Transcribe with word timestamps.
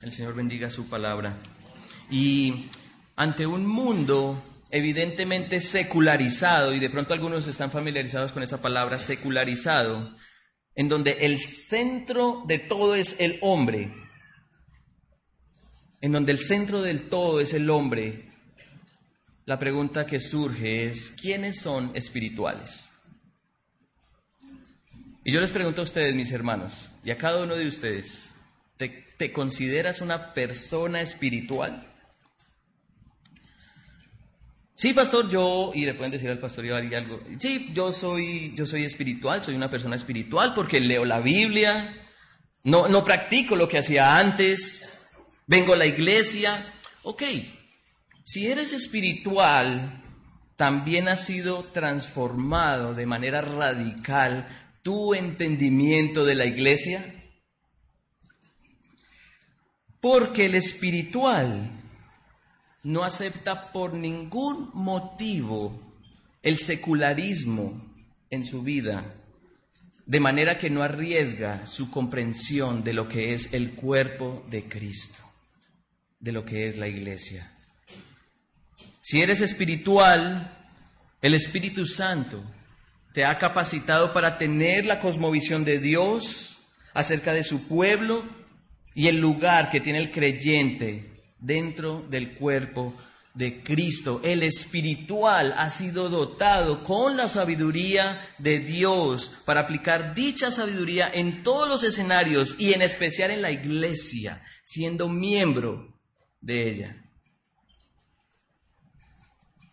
El 0.00 0.12
Señor 0.12 0.34
bendiga 0.34 0.68
su 0.68 0.88
palabra. 0.88 1.38
Y 2.10 2.66
ante 3.16 3.46
un 3.46 3.66
mundo 3.66 4.42
evidentemente 4.70 5.60
secularizado, 5.60 6.74
y 6.74 6.80
de 6.80 6.90
pronto 6.90 7.14
algunos 7.14 7.46
están 7.46 7.70
familiarizados 7.70 8.32
con 8.32 8.42
esa 8.42 8.60
palabra, 8.60 8.98
secularizado, 8.98 10.14
en 10.74 10.88
donde 10.88 11.12
el 11.20 11.40
centro 11.40 12.44
de 12.46 12.58
todo 12.58 12.94
es 12.94 13.16
el 13.18 13.38
hombre, 13.40 13.94
en 16.02 16.12
donde 16.12 16.32
el 16.32 16.38
centro 16.38 16.82
del 16.82 17.08
todo 17.08 17.40
es 17.40 17.54
el 17.54 17.70
hombre, 17.70 18.28
la 19.46 19.58
pregunta 19.58 20.04
que 20.04 20.20
surge 20.20 20.88
es, 20.88 21.10
¿quiénes 21.10 21.60
son 21.60 21.92
espirituales? 21.94 22.90
Y 25.24 25.32
yo 25.32 25.40
les 25.40 25.52
pregunto 25.52 25.80
a 25.80 25.84
ustedes, 25.84 26.14
mis 26.14 26.32
hermanos, 26.32 26.88
y 27.02 27.10
a 27.10 27.16
cada 27.16 27.42
uno 27.42 27.56
de 27.56 27.66
ustedes, 27.66 28.30
¿Te, 28.76 29.32
consideras 29.32 30.00
una 30.00 30.34
persona 30.34 31.00
espiritual? 31.00 31.86
Sí, 34.74 34.92
pastor, 34.92 35.30
yo, 35.30 35.72
y 35.74 35.86
le 35.86 35.94
pueden 35.94 36.12
decir 36.12 36.28
al 36.28 36.38
pastor 36.38 36.66
Ibarri 36.66 36.94
algo, 36.94 37.20
sí, 37.38 37.70
yo 37.72 37.92
soy, 37.92 38.54
yo 38.54 38.66
soy 38.66 38.84
espiritual, 38.84 39.42
soy 39.42 39.54
una 39.54 39.70
persona 39.70 39.96
espiritual 39.96 40.52
porque 40.54 40.80
leo 40.80 41.06
la 41.06 41.20
Biblia, 41.20 42.06
no, 42.64 42.86
no 42.88 43.02
practico 43.02 43.56
lo 43.56 43.68
que 43.68 43.78
hacía 43.78 44.18
antes, 44.18 45.06
vengo 45.46 45.72
a 45.72 45.76
la 45.76 45.86
iglesia. 45.86 46.72
Ok, 47.04 47.22
si 48.22 48.48
eres 48.48 48.74
espiritual, 48.74 50.02
también 50.56 51.08
has 51.08 51.24
sido 51.24 51.64
transformado 51.64 52.94
de 52.94 53.06
manera 53.06 53.40
radical 53.40 54.48
tu 54.82 55.14
entendimiento 55.14 56.24
de 56.24 56.34
la 56.34 56.44
iglesia. 56.44 57.04
Porque 60.08 60.46
el 60.46 60.54
espiritual 60.54 61.68
no 62.84 63.02
acepta 63.02 63.72
por 63.72 63.92
ningún 63.92 64.70
motivo 64.72 65.82
el 66.44 66.60
secularismo 66.60 67.92
en 68.30 68.44
su 68.44 68.62
vida, 68.62 69.16
de 70.06 70.20
manera 70.20 70.58
que 70.58 70.70
no 70.70 70.84
arriesga 70.84 71.66
su 71.66 71.90
comprensión 71.90 72.84
de 72.84 72.92
lo 72.92 73.08
que 73.08 73.34
es 73.34 73.52
el 73.52 73.72
cuerpo 73.72 74.46
de 74.48 74.68
Cristo, 74.68 75.24
de 76.20 76.30
lo 76.30 76.44
que 76.44 76.68
es 76.68 76.76
la 76.76 76.86
iglesia. 76.86 77.52
Si 79.02 79.20
eres 79.20 79.40
espiritual, 79.40 80.68
el 81.20 81.34
Espíritu 81.34 81.84
Santo 81.84 82.44
te 83.12 83.24
ha 83.24 83.38
capacitado 83.38 84.12
para 84.12 84.38
tener 84.38 84.86
la 84.86 85.00
cosmovisión 85.00 85.64
de 85.64 85.80
Dios 85.80 86.58
acerca 86.94 87.32
de 87.32 87.42
su 87.42 87.66
pueblo 87.66 88.35
y 88.96 89.08
el 89.08 89.18
lugar 89.18 89.70
que 89.70 89.82
tiene 89.82 89.98
el 89.98 90.10
creyente 90.10 91.20
dentro 91.38 92.00
del 92.08 92.34
cuerpo 92.34 92.94
de 93.34 93.62
Cristo. 93.62 94.22
El 94.24 94.42
espiritual 94.42 95.54
ha 95.58 95.68
sido 95.68 96.08
dotado 96.08 96.82
con 96.82 97.14
la 97.14 97.28
sabiduría 97.28 98.26
de 98.38 98.58
Dios 98.58 99.32
para 99.44 99.60
aplicar 99.60 100.14
dicha 100.14 100.50
sabiduría 100.50 101.10
en 101.12 101.42
todos 101.42 101.68
los 101.68 101.84
escenarios 101.84 102.56
y 102.58 102.72
en 102.72 102.80
especial 102.80 103.30
en 103.30 103.42
la 103.42 103.50
iglesia, 103.50 104.42
siendo 104.64 105.10
miembro 105.10 106.00
de 106.40 106.70
ella. 106.70 107.04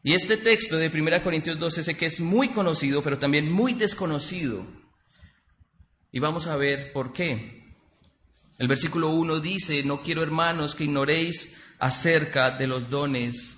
Y 0.03 0.15
este 0.15 0.35
texto 0.35 0.75
de 0.75 0.89
1 0.89 1.23
Corintios 1.23 1.57
12 1.57 1.81
sé 1.81 1.95
que 1.95 2.07
es 2.07 2.19
muy 2.19 2.49
conocido, 2.49 3.01
pero 3.01 3.19
también 3.19 3.49
muy 3.49 3.73
desconocido. 3.73 4.67
Y 6.11 6.19
vamos 6.19 6.47
a 6.47 6.57
ver 6.57 6.91
por 6.91 7.13
qué. 7.13 7.62
El 8.57 8.67
versículo 8.67 9.09
1 9.09 9.39
dice, 9.39 9.83
no 9.83 10.01
quiero 10.01 10.21
hermanos 10.21 10.75
que 10.75 10.83
ignoréis 10.83 11.55
acerca 11.79 12.51
de 12.51 12.67
los 12.67 12.89
dones 12.89 13.57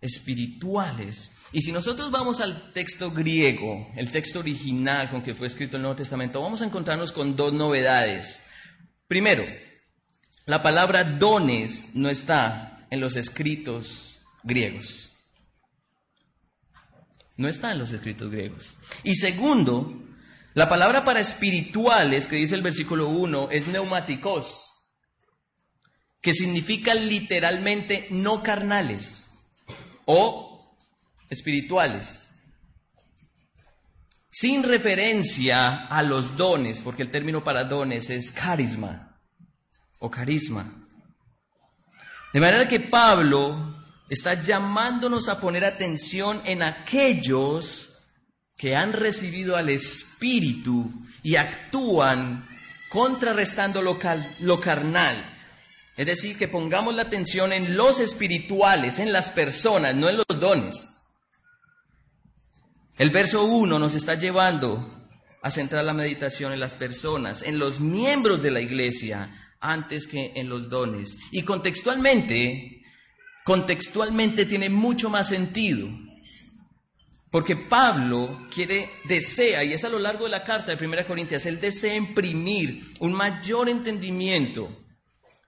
espirituales. 0.00 1.32
Y 1.52 1.62
si 1.62 1.72
nosotros 1.72 2.10
vamos 2.10 2.40
al 2.40 2.72
texto 2.72 3.10
griego, 3.10 3.90
el 3.96 4.10
texto 4.12 4.38
original 4.38 5.10
con 5.10 5.22
que 5.22 5.34
fue 5.34 5.46
escrito 5.46 5.76
el 5.76 5.82
Nuevo 5.82 5.96
Testamento, 5.96 6.40
vamos 6.40 6.62
a 6.62 6.66
encontrarnos 6.66 7.12
con 7.12 7.36
dos 7.36 7.52
novedades. 7.52 8.40
Primero, 9.06 9.44
la 10.46 10.62
palabra 10.62 11.04
dones 11.04 11.94
no 11.94 12.08
está 12.08 12.86
en 12.90 13.00
los 13.00 13.16
escritos 13.16 14.20
griegos. 14.42 15.10
No 17.36 17.48
está 17.48 17.72
en 17.72 17.78
los 17.78 17.92
escritos 17.92 18.30
griegos. 18.30 18.76
Y 19.04 19.14
segundo, 19.14 20.07
la 20.54 20.68
palabra 20.68 21.04
para 21.04 21.20
espirituales 21.20 22.26
que 22.26 22.36
dice 22.36 22.54
el 22.54 22.62
versículo 22.62 23.08
1 23.08 23.50
es 23.50 23.68
neumáticos, 23.68 24.68
que 26.20 26.34
significa 26.34 26.94
literalmente 26.94 28.08
no 28.10 28.42
carnales 28.42 29.30
o 30.04 30.74
espirituales, 31.28 32.30
sin 34.30 34.62
referencia 34.62 35.86
a 35.86 36.02
los 36.02 36.36
dones, 36.36 36.82
porque 36.82 37.02
el 37.02 37.10
término 37.10 37.44
para 37.44 37.64
dones 37.64 38.10
es 38.10 38.32
carisma 38.32 39.20
o 39.98 40.10
carisma. 40.10 40.88
De 42.32 42.40
manera 42.40 42.68
que 42.68 42.80
Pablo 42.80 43.84
está 44.08 44.34
llamándonos 44.40 45.28
a 45.28 45.40
poner 45.40 45.64
atención 45.64 46.40
en 46.44 46.62
aquellos 46.62 47.87
que 48.58 48.76
han 48.76 48.92
recibido 48.92 49.56
al 49.56 49.70
Espíritu 49.70 50.92
y 51.22 51.36
actúan 51.36 52.46
contrarrestando 52.90 53.80
lo, 53.80 53.98
lo 54.40 54.60
carnal. 54.60 55.34
Es 55.96 56.06
decir, 56.06 56.36
que 56.36 56.48
pongamos 56.48 56.94
la 56.94 57.02
atención 57.02 57.52
en 57.52 57.76
los 57.76 58.00
espirituales, 58.00 58.98
en 58.98 59.12
las 59.12 59.30
personas, 59.30 59.94
no 59.94 60.08
en 60.08 60.16
los 60.16 60.40
dones. 60.40 60.98
El 62.98 63.10
verso 63.10 63.44
1 63.44 63.78
nos 63.78 63.94
está 63.94 64.16
llevando 64.16 65.08
a 65.40 65.50
centrar 65.52 65.84
la 65.84 65.94
meditación 65.94 66.52
en 66.52 66.60
las 66.60 66.74
personas, 66.74 67.42
en 67.42 67.60
los 67.60 67.78
miembros 67.78 68.42
de 68.42 68.50
la 68.50 68.60
iglesia, 68.60 69.54
antes 69.60 70.08
que 70.08 70.32
en 70.34 70.48
los 70.48 70.68
dones. 70.68 71.16
Y 71.30 71.42
contextualmente, 71.42 72.82
contextualmente 73.44 74.46
tiene 74.46 74.68
mucho 74.68 75.10
más 75.10 75.28
sentido. 75.28 75.88
Porque 77.30 77.56
Pablo 77.56 78.46
quiere, 78.52 78.90
desea, 79.04 79.62
y 79.64 79.72
es 79.74 79.84
a 79.84 79.90
lo 79.90 79.98
largo 79.98 80.24
de 80.24 80.30
la 80.30 80.44
carta 80.44 80.74
de 80.74 80.86
1 80.86 81.06
Corintias, 81.06 81.44
él 81.46 81.60
desea 81.60 81.94
imprimir 81.94 82.92
un 83.00 83.12
mayor 83.12 83.68
entendimiento 83.68 84.84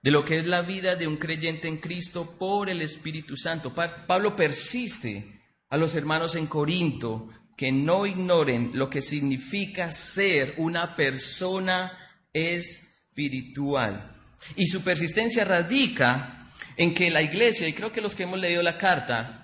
de 0.03 0.11
lo 0.11 0.23
que 0.23 0.39
es 0.39 0.45
la 0.45 0.61
vida 0.61 0.95
de 0.95 1.07
un 1.07 1.17
creyente 1.17 1.67
en 1.67 1.77
Cristo 1.77 2.35
por 2.37 2.69
el 2.69 2.81
Espíritu 2.81 3.35
Santo. 3.35 3.73
Pablo 3.73 4.35
persiste 4.35 5.41
a 5.69 5.77
los 5.77 5.95
hermanos 5.95 6.35
en 6.35 6.47
Corinto 6.47 7.29
que 7.57 7.71
no 7.71 8.05
ignoren 8.05 8.71
lo 8.73 8.89
que 8.89 9.01
significa 9.01 9.91
ser 9.91 10.55
una 10.57 10.95
persona 10.95 11.97
espiritual. 12.33 14.17
Y 14.55 14.67
su 14.67 14.81
persistencia 14.81 15.45
radica 15.45 16.47
en 16.77 16.93
que 16.93 17.11
la 17.11 17.21
iglesia, 17.21 17.67
y 17.67 17.73
creo 17.73 17.91
que 17.91 18.01
los 18.01 18.15
que 18.15 18.23
hemos 18.23 18.39
leído 18.39 18.63
la 18.63 18.77
carta, 18.77 19.40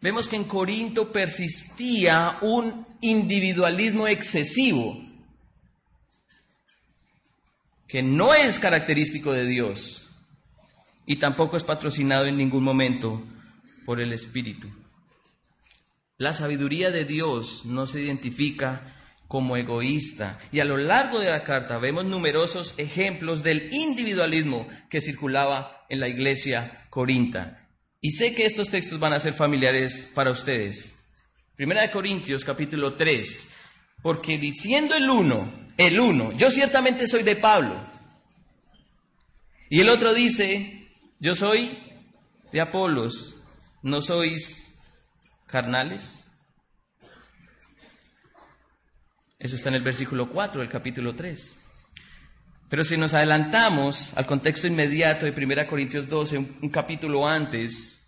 vemos 0.00 0.28
que 0.28 0.36
en 0.36 0.44
Corinto 0.44 1.12
persistía 1.12 2.38
un 2.42 2.86
individualismo 3.00 4.06
excesivo, 4.06 5.04
que 7.86 8.02
no 8.02 8.34
es 8.34 8.58
característico 8.58 9.32
de 9.32 9.46
Dios 9.46 10.10
y 11.06 11.16
tampoco 11.16 11.56
es 11.56 11.64
patrocinado 11.64 12.26
en 12.26 12.36
ningún 12.36 12.64
momento 12.64 13.22
por 13.86 14.00
el 14.00 14.12
Espíritu. 14.12 14.68
La 16.18 16.34
sabiduría 16.34 16.90
de 16.90 17.04
Dios 17.04 17.64
no 17.64 17.86
se 17.86 18.02
identifica 18.02 18.94
como 19.28 19.56
egoísta. 19.56 20.38
Y 20.50 20.60
a 20.60 20.64
lo 20.64 20.78
largo 20.78 21.20
de 21.20 21.30
la 21.30 21.44
carta 21.44 21.78
vemos 21.78 22.06
numerosos 22.06 22.74
ejemplos 22.78 23.42
del 23.42 23.72
individualismo 23.72 24.66
que 24.88 25.02
circulaba 25.02 25.84
en 25.88 26.00
la 26.00 26.08
iglesia 26.08 26.80
corinta. 26.90 27.67
Y 28.00 28.12
sé 28.12 28.34
que 28.34 28.46
estos 28.46 28.68
textos 28.68 29.00
van 29.00 29.12
a 29.12 29.20
ser 29.20 29.34
familiares 29.34 30.08
para 30.14 30.30
ustedes. 30.30 30.94
Primera 31.56 31.82
de 31.82 31.90
Corintios 31.90 32.44
capítulo 32.44 32.94
3, 32.94 33.48
porque 34.02 34.38
diciendo 34.38 34.94
el 34.94 35.10
uno, 35.10 35.52
el 35.76 35.98
uno, 35.98 36.30
yo 36.32 36.50
ciertamente 36.50 37.08
soy 37.08 37.24
de 37.24 37.34
Pablo. 37.34 37.84
Y 39.68 39.80
el 39.80 39.88
otro 39.88 40.14
dice, 40.14 40.88
yo 41.18 41.34
soy 41.34 41.76
de 42.52 42.60
Apolos, 42.60 43.34
¿no 43.82 44.00
sois 44.00 44.78
carnales? 45.46 46.24
Eso 49.40 49.56
está 49.56 49.70
en 49.70 49.74
el 49.74 49.82
versículo 49.82 50.30
4 50.30 50.60
del 50.60 50.70
capítulo 50.70 51.16
3. 51.16 51.56
Pero 52.68 52.84
si 52.84 52.96
nos 52.96 53.14
adelantamos 53.14 54.12
al 54.14 54.26
contexto 54.26 54.66
inmediato 54.66 55.24
de 55.24 55.32
1 55.32 55.66
Corintios 55.66 56.08
12, 56.08 56.38
un, 56.38 56.68
capítulo 56.68 57.26
antes, 57.26 58.06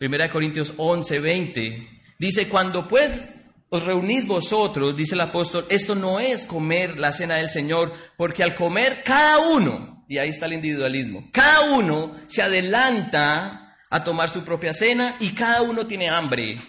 1 0.00 0.30
Corintios 0.32 0.74
11, 0.76 1.18
20, 1.18 1.88
dice, 2.18 2.48
cuando 2.48 2.86
pues 2.86 3.24
os 3.70 3.84
reunís 3.84 4.26
vosotros, 4.26 4.96
dice 4.96 5.14
el 5.16 5.22
apóstol, 5.22 5.66
esto 5.68 5.96
no 5.96 6.20
es 6.20 6.46
comer 6.46 6.98
la 6.98 7.12
cena 7.12 7.36
del 7.36 7.50
Señor, 7.50 7.92
porque 8.16 8.44
al 8.44 8.54
comer 8.54 9.02
cada 9.04 9.38
uno 9.38 10.04
y 10.08 10.18
ahí 10.18 10.28
está 10.28 10.46
el 10.46 10.52
individualismo. 10.52 11.28
Cada 11.32 11.72
uno 11.72 12.14
se 12.28 12.42
adelanta 12.42 13.76
a 13.90 14.04
tomar 14.04 14.28
su 14.28 14.44
propia 14.44 14.74
cena 14.74 15.16
y 15.18 15.30
cada 15.30 15.62
uno 15.62 15.86
tiene 15.86 16.08
hambre 16.08 16.60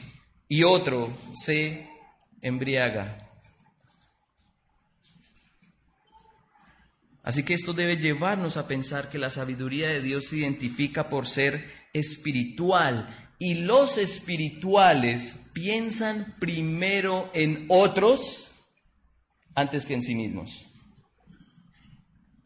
y 0.48 0.64
otro 0.64 1.12
se 1.34 1.88
embriaga. 2.42 3.25
Así 7.26 7.42
que 7.42 7.56
esto 7.56 7.74
debe 7.74 7.98
llevarnos 7.98 8.56
a 8.56 8.68
pensar 8.68 9.10
que 9.10 9.18
la 9.18 9.32
sabiduría 9.32 9.88
de 9.90 10.00
Dios 10.00 10.28
se 10.28 10.38
identifica 10.38 11.10
por 11.10 11.26
ser 11.28 11.74
espiritual 11.92 13.34
y 13.40 13.56
los 13.56 13.98
espirituales 13.98 15.36
piensan 15.52 16.36
primero 16.40 17.32
en 17.34 17.66
otros 17.68 18.52
antes 19.56 19.88
que 19.88 19.96
en 19.96 20.04
sí 20.04 20.14
mismos. 20.14 20.68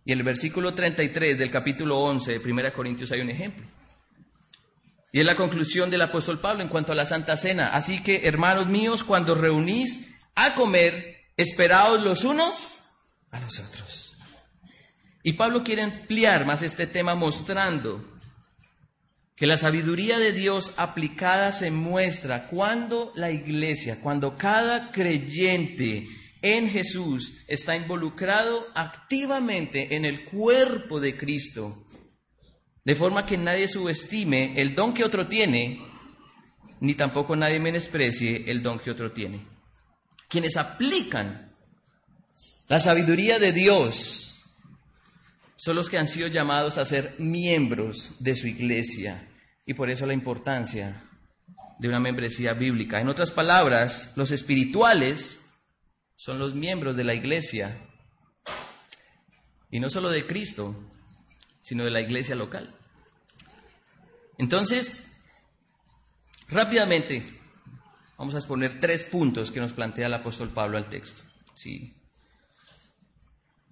Y 0.06 0.14
en 0.14 0.20
el 0.20 0.24
versículo 0.24 0.74
33 0.74 1.38
del 1.38 1.52
capítulo 1.52 2.00
11 2.00 2.40
de 2.40 2.52
1 2.52 2.74
Corintios 2.74 3.12
hay 3.12 3.20
un 3.20 3.32
ejemplo. 3.32 3.68
Y 5.12 5.20
es 5.20 5.26
la 5.26 5.36
conclusión 5.36 5.90
del 5.90 6.04
apóstol 6.04 6.40
Pablo 6.40 6.64
en 6.64 6.70
cuanto 6.70 6.94
a 6.94 6.96
la 6.96 7.06
Santa 7.06 7.36
Cena. 7.36 7.74
Así 7.74 8.02
que, 8.02 8.22
hermanos 8.28 8.68
míos, 8.68 9.04
cuando 9.04 9.36
reunís 9.36 10.16
a 10.36 10.56
comer, 10.56 11.18
esperaos 11.36 12.02
los 12.02 12.24
unos 12.24 12.86
a 13.32 13.42
los 13.42 13.60
otros. 13.60 14.09
Y 15.24 15.34
Pablo 15.34 15.64
quiere 15.64 15.82
ampliar 15.82 16.46
más 16.46 16.62
este 16.62 16.88
tema 16.88 17.16
mostrando 17.16 18.04
que 19.36 19.48
la 19.48 19.58
sabiduría 19.58 20.20
de 20.20 20.34
Dios 20.34 20.74
aplicada 20.78 21.52
se 21.52 21.72
muestra 21.72 22.48
cuando 22.48 23.12
la 23.16 23.32
iglesia, 23.32 24.00
cuando 24.02 24.38
cada 24.38 24.92
creyente 24.92 26.08
en 26.42 26.70
Jesús 26.70 27.36
está 27.48 27.76
involucrado 27.76 28.68
activamente 28.76 29.96
en 29.96 30.06
el 30.06 30.26
cuerpo 30.26 31.00
de 31.00 31.18
Cristo, 31.18 31.86
de 32.84 32.96
forma 32.96 33.26
que 33.26 33.38
nadie 33.38 33.68
subestime 33.68 34.60
el 34.62 34.76
don 34.76 34.94
que 34.94 35.04
otro 35.04 35.28
tiene, 35.28 35.86
ni 36.82 36.94
tampoco 36.96 37.36
nadie 37.36 37.60
menosprecie 37.60 38.46
el 38.48 38.62
don 38.62 38.80
que 38.80 38.92
otro 38.92 39.12
tiene. 39.12 39.46
Quienes 40.30 40.58
aplican 40.58 41.56
la 42.68 42.80
sabiduría 42.80 43.40
de 43.40 43.52
Dios 43.52 44.29
son 45.60 45.76
los 45.76 45.90
que 45.90 45.98
han 45.98 46.08
sido 46.08 46.30
llamados 46.30 46.78
a 46.78 46.86
ser 46.86 47.16
miembros 47.20 48.14
de 48.20 48.38
su 48.38 48.48
iglesia 48.48 49.28
y 49.66 49.74
por 49.74 49.90
eso 49.90 50.06
la 50.06 50.14
importancia 50.14 51.04
de 51.78 51.90
una 51.90 52.00
membresía 52.00 52.54
bíblica. 52.54 53.02
En 53.02 53.10
otras 53.10 53.32
palabras, 53.32 54.14
los 54.16 54.32
espirituales 54.32 55.52
son 56.16 56.40
los 56.40 56.56
miembros 56.56 56.96
de 56.96 57.04
la 57.04 57.14
iglesia 57.14 57.78
y 59.70 59.82
no 59.82 59.90
solo 59.90 60.10
de 60.10 60.26
Cristo, 60.26 60.82
sino 61.62 61.84
de 61.84 61.92
la 61.92 62.00
iglesia 62.00 62.36
local. 62.36 62.74
Entonces, 64.38 65.12
rápidamente, 66.48 67.38
vamos 68.18 68.34
a 68.34 68.38
exponer 68.38 68.80
tres 68.80 69.04
puntos 69.04 69.52
que 69.52 69.60
nos 69.60 69.74
plantea 69.74 70.08
el 70.08 70.14
apóstol 70.14 70.52
Pablo 70.52 70.78
al 70.78 70.88
texto. 70.88 71.24
Sí. 71.54 71.99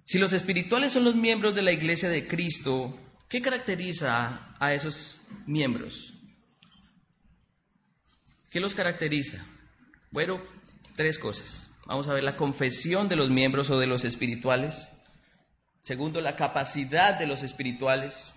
Si 0.08 0.18
los 0.18 0.32
espirituales 0.32 0.94
son 0.94 1.04
los 1.04 1.16
miembros 1.16 1.54
de 1.54 1.60
la 1.60 1.70
iglesia 1.70 2.08
de 2.08 2.26
Cristo, 2.26 2.98
¿qué 3.28 3.42
caracteriza 3.42 4.56
a 4.58 4.72
esos 4.72 5.20
miembros? 5.44 6.14
¿Qué 8.50 8.58
los 8.58 8.74
caracteriza? 8.74 9.44
Bueno, 10.10 10.40
tres 10.96 11.18
cosas. 11.18 11.66
Vamos 11.84 12.08
a 12.08 12.14
ver 12.14 12.24
la 12.24 12.36
confesión 12.36 13.10
de 13.10 13.16
los 13.16 13.28
miembros 13.28 13.68
o 13.68 13.78
de 13.78 13.86
los 13.86 14.06
espirituales. 14.06 14.88
Segundo, 15.82 16.22
la 16.22 16.36
capacidad 16.36 17.18
de 17.18 17.26
los 17.26 17.42
espirituales. 17.42 18.32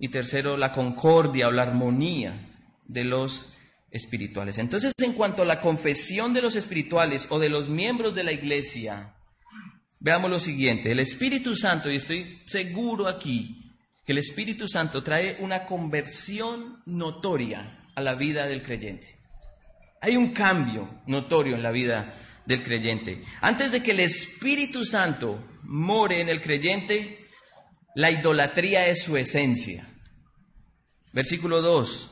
Y 0.00 0.08
tercero, 0.08 0.56
la 0.56 0.72
concordia 0.72 1.46
o 1.46 1.52
la 1.52 1.62
armonía 1.62 2.50
de 2.84 3.04
los 3.04 3.46
espirituales. 3.92 4.58
Entonces, 4.58 4.92
en 4.98 5.12
cuanto 5.12 5.42
a 5.42 5.46
la 5.46 5.60
confesión 5.60 6.34
de 6.34 6.42
los 6.42 6.56
espirituales 6.56 7.28
o 7.30 7.38
de 7.38 7.48
los 7.48 7.68
miembros 7.68 8.12
de 8.16 8.24
la 8.24 8.32
iglesia, 8.32 9.15
Veamos 9.98 10.30
lo 10.30 10.40
siguiente, 10.40 10.92
el 10.92 11.00
Espíritu 11.00 11.56
Santo, 11.56 11.90
y 11.90 11.96
estoy 11.96 12.42
seguro 12.44 13.08
aquí, 13.08 13.72
que 14.04 14.12
el 14.12 14.18
Espíritu 14.18 14.68
Santo 14.68 15.02
trae 15.02 15.36
una 15.40 15.66
conversión 15.66 16.82
notoria 16.86 17.84
a 17.94 18.00
la 18.00 18.14
vida 18.14 18.46
del 18.46 18.62
creyente. 18.62 19.18
Hay 20.00 20.16
un 20.16 20.32
cambio 20.32 21.02
notorio 21.06 21.56
en 21.56 21.62
la 21.62 21.72
vida 21.72 22.14
del 22.44 22.62
creyente. 22.62 23.24
Antes 23.40 23.72
de 23.72 23.82
que 23.82 23.90
el 23.92 24.00
Espíritu 24.00 24.84
Santo 24.84 25.44
more 25.62 26.20
en 26.20 26.28
el 26.28 26.40
creyente, 26.40 27.26
la 27.94 28.10
idolatría 28.10 28.86
es 28.86 29.02
su 29.02 29.16
esencia. 29.16 29.88
Versículo 31.12 31.62
2 31.62 32.10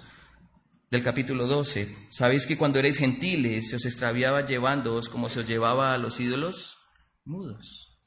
del 0.90 1.02
capítulo 1.02 1.46
12. 1.46 2.08
¿Sabéis 2.10 2.46
que 2.46 2.56
cuando 2.56 2.78
erais 2.78 2.98
gentiles 2.98 3.68
se 3.68 3.76
os 3.76 3.84
extraviaba 3.84 4.46
llevándoos 4.46 5.08
como 5.08 5.28
se 5.28 5.40
os 5.40 5.46
llevaba 5.46 5.92
a 5.92 5.98
los 5.98 6.18
ídolos? 6.20 6.83
Mudos. 7.24 7.98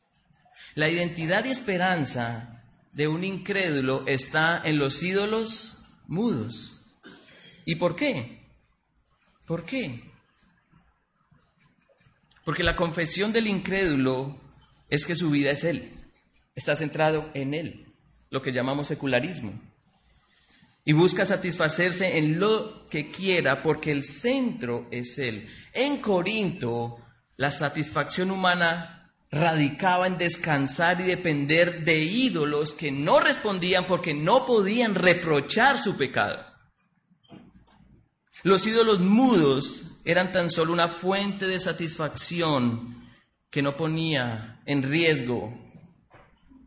La 0.75 0.89
identidad 0.89 1.45
y 1.45 1.49
esperanza 1.49 2.63
de 2.91 3.07
un 3.07 3.23
incrédulo 3.23 4.05
está 4.07 4.61
en 4.63 4.77
los 4.77 5.01
ídolos 5.01 5.77
mudos. 6.07 6.81
¿Y 7.65 7.75
por 7.75 7.95
qué? 7.95 8.47
¿Por 9.45 9.65
qué? 9.65 10.03
Porque 12.45 12.63
la 12.63 12.75
confesión 12.75 13.33
del 13.33 13.47
incrédulo 13.47 14.39
es 14.89 15.05
que 15.05 15.15
su 15.15 15.29
vida 15.29 15.51
es 15.51 15.63
Él. 15.63 15.91
Está 16.55 16.75
centrado 16.75 17.29
en 17.33 17.53
Él, 17.53 17.93
lo 18.29 18.41
que 18.41 18.53
llamamos 18.53 18.87
secularismo. 18.87 19.53
Y 20.85 20.93
busca 20.93 21.25
satisfacerse 21.25 22.17
en 22.17 22.39
lo 22.39 22.87
que 22.87 23.09
quiera 23.09 23.61
porque 23.61 23.91
el 23.91 24.05
centro 24.05 24.87
es 24.91 25.17
Él. 25.17 25.49
En 25.73 26.01
Corinto, 26.01 26.97
la 27.35 27.51
satisfacción 27.51 28.31
humana 28.31 28.96
radicaba 29.31 30.07
en 30.07 30.17
descansar 30.17 31.01
y 31.01 31.03
depender 31.03 31.83
de 31.83 31.99
ídolos 31.99 32.73
que 32.73 32.91
no 32.91 33.19
respondían 33.19 33.85
porque 33.85 34.13
no 34.13 34.45
podían 34.45 34.95
reprochar 34.95 35.79
su 35.79 35.97
pecado. 35.97 36.45
Los 38.43 38.65
ídolos 38.65 38.99
mudos 38.99 39.83
eran 40.05 40.31
tan 40.31 40.49
solo 40.49 40.71
una 40.71 40.87
fuente 40.87 41.47
de 41.47 41.59
satisfacción 41.59 43.09
que 43.49 43.61
no 43.61 43.75
ponía 43.75 44.61
en 44.65 44.83
riesgo 44.83 45.53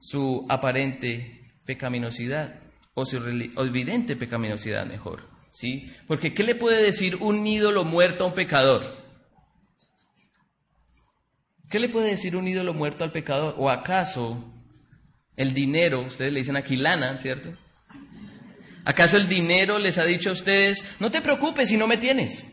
su 0.01 0.47
aparente 0.49 1.41
pecaminosidad 1.65 2.61
o 2.95 3.05
su 3.05 3.17
evidente 3.17 4.17
pecaminosidad 4.17 4.87
mejor, 4.87 5.29
¿sí? 5.53 5.93
Porque 6.07 6.35
¿qué 6.35 6.43
le 6.43 6.55
puede 6.55 6.83
decir 6.83 7.17
un 7.17 7.47
ídolo 7.47 7.85
muerto 7.85 8.25
a 8.25 8.27
un 8.29 8.35
pecador? 8.35 9.00
¿Qué 11.71 11.79
le 11.79 11.89
puede 11.89 12.11
decir 12.11 12.35
un 12.35 12.49
ídolo 12.49 12.75
muerto 12.75 13.05
al 13.05 13.13
pecador? 13.13 13.55
¿O 13.57 13.71
acaso 13.71 14.53
el 15.37 15.55
dinero, 15.55 16.01
ustedes 16.01 16.33
le 16.33 16.41
dicen 16.41 16.57
aquí 16.57 16.75
lana, 16.75 17.17
¿cierto? 17.17 17.57
¿Acaso 18.85 19.17
el 19.17 19.29
dinero 19.29 19.79
les 19.79 19.97
ha 19.97 20.05
dicho 20.05 20.31
a 20.31 20.33
ustedes, 20.33 20.85
no 20.99 21.13
te 21.13 21.21
preocupes 21.21 21.69
si 21.69 21.77
no 21.77 21.87
me 21.87 21.97
tienes? 21.97 22.53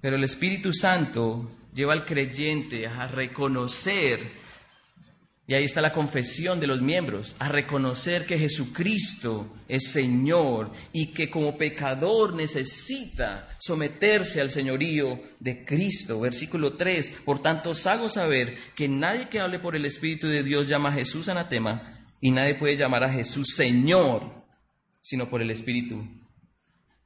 Pero 0.00 0.16
el 0.16 0.24
Espíritu 0.24 0.72
Santo 0.72 1.48
lleva 1.72 1.92
al 1.92 2.04
creyente 2.04 2.88
a 2.88 3.06
reconocer 3.06 4.39
y 5.50 5.54
ahí 5.54 5.64
está 5.64 5.80
la 5.80 5.92
confesión 5.92 6.60
de 6.60 6.68
los 6.68 6.80
miembros, 6.80 7.34
a 7.40 7.48
reconocer 7.48 8.24
que 8.24 8.38
Jesucristo 8.38 9.52
es 9.66 9.90
Señor 9.90 10.70
y 10.92 11.06
que 11.08 11.28
como 11.28 11.58
pecador 11.58 12.36
necesita 12.36 13.48
someterse 13.58 14.40
al 14.40 14.52
señorío 14.52 15.20
de 15.40 15.64
Cristo. 15.64 16.20
Versículo 16.20 16.74
3, 16.74 17.14
por 17.24 17.42
tanto 17.42 17.70
os 17.70 17.84
hago 17.88 18.08
saber 18.08 18.58
que 18.76 18.88
nadie 18.88 19.28
que 19.28 19.40
hable 19.40 19.58
por 19.58 19.74
el 19.74 19.86
Espíritu 19.86 20.28
de 20.28 20.44
Dios 20.44 20.68
llama 20.68 20.90
a 20.90 20.92
Jesús 20.92 21.28
anatema 21.28 21.98
y 22.20 22.30
nadie 22.30 22.54
puede 22.54 22.76
llamar 22.76 23.02
a 23.02 23.12
Jesús 23.12 23.56
Señor, 23.56 24.22
sino 25.00 25.28
por 25.28 25.42
el 25.42 25.50
Espíritu. 25.50 26.06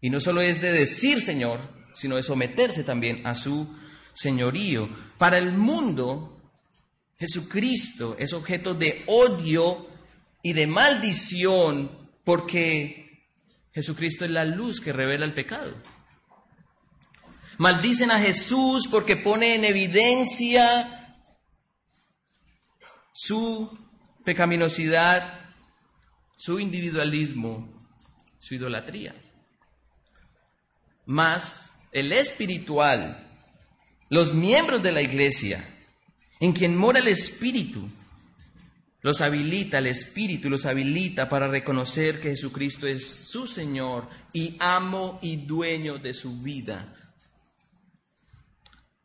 Y 0.02 0.10
no 0.10 0.20
solo 0.20 0.42
es 0.42 0.60
de 0.60 0.70
decir 0.70 1.22
Señor, 1.22 1.60
sino 1.94 2.16
de 2.16 2.22
someterse 2.22 2.84
también 2.84 3.26
a 3.26 3.36
su 3.36 3.74
señorío. 4.12 4.90
Para 5.16 5.38
el 5.38 5.52
mundo, 5.52 6.33
Jesucristo 7.18 8.16
es 8.18 8.32
objeto 8.32 8.74
de 8.74 9.02
odio 9.06 9.88
y 10.42 10.52
de 10.52 10.66
maldición 10.66 11.90
porque 12.24 13.04
Jesucristo 13.72 14.24
es 14.24 14.30
la 14.30 14.44
luz 14.44 14.80
que 14.80 14.92
revela 14.92 15.24
el 15.24 15.32
pecado. 15.32 15.74
Maldicen 17.58 18.10
a 18.10 18.18
Jesús 18.18 18.88
porque 18.90 19.16
pone 19.16 19.54
en 19.54 19.64
evidencia 19.64 21.18
su 23.12 23.78
pecaminosidad, 24.24 25.40
su 26.36 26.58
individualismo, 26.58 27.72
su 28.40 28.54
idolatría. 28.54 29.14
Más 31.06 31.70
el 31.92 32.12
espiritual, 32.12 33.30
los 34.10 34.34
miembros 34.34 34.82
de 34.82 34.92
la 34.92 35.02
iglesia, 35.02 35.73
en 36.40 36.52
quien 36.52 36.76
mora 36.76 36.98
el 36.98 37.08
Espíritu. 37.08 37.88
Los 39.00 39.20
habilita, 39.20 39.78
el 39.78 39.86
Espíritu 39.86 40.48
los 40.48 40.64
habilita 40.64 41.28
para 41.28 41.46
reconocer 41.46 42.20
que 42.20 42.30
Jesucristo 42.30 42.86
es 42.86 43.28
su 43.28 43.46
Señor 43.46 44.08
y 44.32 44.56
amo 44.58 45.18
y 45.20 45.36
dueño 45.36 45.98
de 45.98 46.14
su 46.14 46.40
vida. 46.40 46.94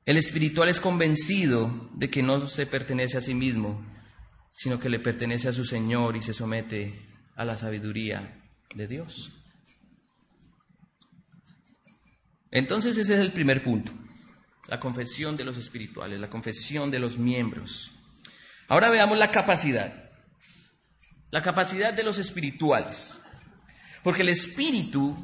El 0.06 0.18
espiritual 0.18 0.70
es 0.70 0.80
convencido 0.80 1.92
de 1.94 2.10
que 2.10 2.24
no 2.24 2.48
se 2.48 2.66
pertenece 2.66 3.18
a 3.18 3.22
sí 3.22 3.36
mismo, 3.36 3.86
sino 4.56 4.80
que 4.80 4.90
le 4.90 5.00
pertenece 5.00 5.50
a 5.50 5.54
su 5.54 5.66
Señor 5.66 6.18
y 6.18 6.22
se 6.22 6.34
somete 6.34 7.06
a 7.36 7.46
la 7.46 7.58
sabiduría 7.58 8.42
de 8.74 8.88
Dios. 8.88 9.32
Entonces 12.52 12.98
ese 12.98 13.14
es 13.14 13.20
el 13.20 13.32
primer 13.32 13.64
punto, 13.64 13.92
la 14.70 14.80
confesión 14.80 15.36
de 15.36 15.44
los 15.44 15.58
espirituales, 15.58 16.20
la 16.20 16.30
confesión 16.30 16.92
de 16.92 17.00
los 17.00 17.18
miembros. 17.18 17.92
Ahora 18.68 18.90
veamos 18.90 19.18
la 19.18 19.32
capacidad, 19.32 20.12
la 21.32 21.42
capacidad 21.42 21.92
de 21.92 22.04
los 22.04 22.20
espirituales, 22.20 23.18
porque 24.04 24.22
el 24.22 24.30
espíritu 24.30 25.18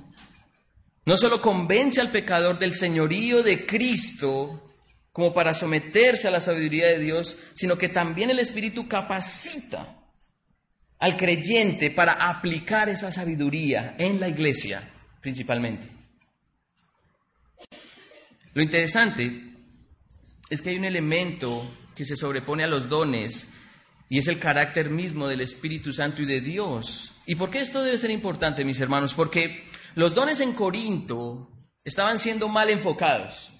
no 1.05 1.15
solo 1.15 1.41
convence 1.41 2.01
al 2.01 2.09
pecador 2.09 2.57
del 2.57 2.73
señorío 2.73 3.43
de 3.43 3.67
Cristo 3.67 4.67
como 5.11 5.31
para 5.31 5.53
someterse 5.53 6.27
a 6.27 6.31
la 6.31 6.41
sabiduría 6.41 6.87
de 6.87 6.99
Dios, 6.99 7.37
sino 7.53 7.77
que 7.77 7.87
también 7.87 8.31
el 8.31 8.39
espíritu 8.39 8.87
capacita 8.87 10.01
al 10.97 11.15
creyente 11.15 11.91
para 11.91 12.13
aplicar 12.13 12.89
esa 12.89 13.11
sabiduría 13.11 13.95
en 13.99 14.19
la 14.19 14.27
iglesia 14.27 14.81
principalmente. 15.21 15.94
Lo 18.55 18.63
interesante 18.63 19.53
es 20.49 20.61
que 20.61 20.69
hay 20.69 20.77
un 20.77 20.85
elemento 20.85 21.69
que 21.93 22.05
se 22.05 22.15
sobrepone 22.15 22.63
a 22.63 22.67
los 22.67 22.87
dones 22.87 23.49
y 24.07 24.17
es 24.17 24.29
el 24.29 24.39
carácter 24.39 24.89
mismo 24.89 25.27
del 25.27 25.41
Espíritu 25.41 25.91
Santo 25.91 26.21
y 26.21 26.25
de 26.25 26.39
Dios. 26.39 27.13
¿Y 27.25 27.35
por 27.35 27.51
qué 27.51 27.59
esto 27.59 27.83
debe 27.83 27.97
ser 27.97 28.11
importante, 28.11 28.63
mis 28.63 28.79
hermanos? 28.79 29.13
Porque 29.13 29.65
los 29.95 30.15
dones 30.15 30.39
en 30.39 30.53
Corinto 30.53 31.51
estaban 31.83 32.17
siendo 32.17 32.47
mal 32.47 32.69
enfocados. 32.69 33.51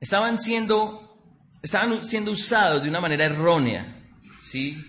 Estaban 0.00 0.40
siendo, 0.40 1.16
estaban 1.62 2.04
siendo 2.04 2.32
usados 2.32 2.82
de 2.82 2.88
una 2.88 3.00
manera 3.00 3.26
errónea, 3.26 4.08
¿sí? 4.42 4.84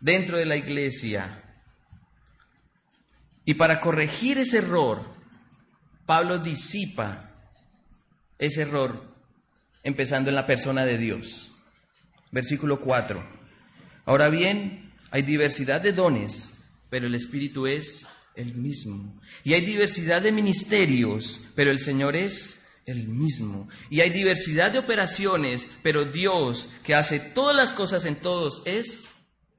Dentro 0.00 0.38
de 0.38 0.46
la 0.46 0.56
iglesia. 0.56 1.42
Y 3.44 3.54
para 3.54 3.78
corregir 3.78 4.38
ese 4.38 4.58
error, 4.58 5.15
Pablo 6.06 6.38
disipa 6.38 7.30
ese 8.38 8.62
error 8.62 9.14
empezando 9.82 10.30
en 10.30 10.36
la 10.36 10.46
persona 10.46 10.84
de 10.84 10.98
Dios. 10.98 11.52
Versículo 12.30 12.80
4. 12.80 13.22
Ahora 14.04 14.28
bien, 14.28 14.92
hay 15.10 15.22
diversidad 15.22 15.80
de 15.80 15.92
dones, 15.92 16.54
pero 16.90 17.06
el 17.06 17.14
Espíritu 17.14 17.66
es 17.66 18.06
el 18.36 18.54
mismo. 18.54 19.20
Y 19.42 19.54
hay 19.54 19.62
diversidad 19.62 20.22
de 20.22 20.32
ministerios, 20.32 21.40
pero 21.54 21.70
el 21.70 21.80
Señor 21.80 22.14
es 22.14 22.60
el 22.84 23.08
mismo. 23.08 23.68
Y 23.90 24.00
hay 24.00 24.10
diversidad 24.10 24.70
de 24.70 24.78
operaciones, 24.78 25.68
pero 25.82 26.04
Dios, 26.04 26.68
que 26.84 26.94
hace 26.94 27.18
todas 27.18 27.56
las 27.56 27.74
cosas 27.74 28.04
en 28.04 28.16
todos, 28.16 28.62
es 28.64 29.06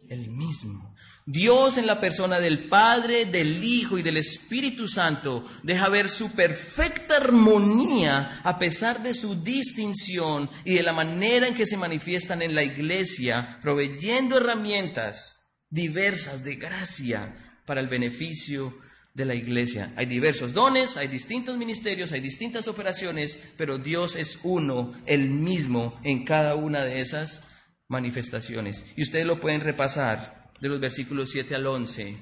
el 0.07 0.29
mismo. 0.29 0.86
Dios 1.29 1.77
en 1.77 1.87
la 1.87 1.99
persona 1.99 2.39
del 2.39 2.69
Padre, 2.69 3.25
del 3.25 3.61
Hijo 3.61 3.97
y 3.97 4.01
del 4.01 4.15
Espíritu 4.15 4.87
Santo 4.87 5.45
deja 5.61 5.89
ver 5.89 6.07
su 6.07 6.31
perfecta 6.31 7.17
armonía 7.17 8.39
a 8.45 8.57
pesar 8.57 9.03
de 9.03 9.13
su 9.13 9.43
distinción 9.43 10.49
y 10.63 10.75
de 10.75 10.83
la 10.83 10.93
manera 10.93 11.45
en 11.45 11.53
que 11.53 11.65
se 11.65 11.75
manifiestan 11.75 12.41
en 12.41 12.55
la 12.55 12.63
iglesia, 12.63 13.59
proveyendo 13.61 14.37
herramientas 14.37 15.49
diversas 15.69 16.45
de 16.45 16.55
gracia 16.55 17.35
para 17.65 17.81
el 17.81 17.89
beneficio 17.89 18.77
de 19.13 19.25
la 19.25 19.35
iglesia. 19.35 19.91
Hay 19.97 20.05
diversos 20.05 20.53
dones, 20.53 20.95
hay 20.95 21.09
distintos 21.09 21.57
ministerios, 21.57 22.13
hay 22.13 22.21
distintas 22.21 22.69
operaciones, 22.69 23.37
pero 23.57 23.77
Dios 23.77 24.15
es 24.15 24.39
uno, 24.43 24.93
el 25.05 25.29
mismo 25.29 25.99
en 26.05 26.23
cada 26.23 26.55
una 26.55 26.85
de 26.85 27.01
esas 27.01 27.41
manifestaciones. 27.89 28.85
Y 28.95 29.03
ustedes 29.03 29.25
lo 29.25 29.41
pueden 29.41 29.59
repasar 29.59 30.36
de 30.59 30.69
los 30.69 30.79
versículos 30.79 31.29
7 31.31 31.55
al 31.55 31.67
11, 31.67 32.17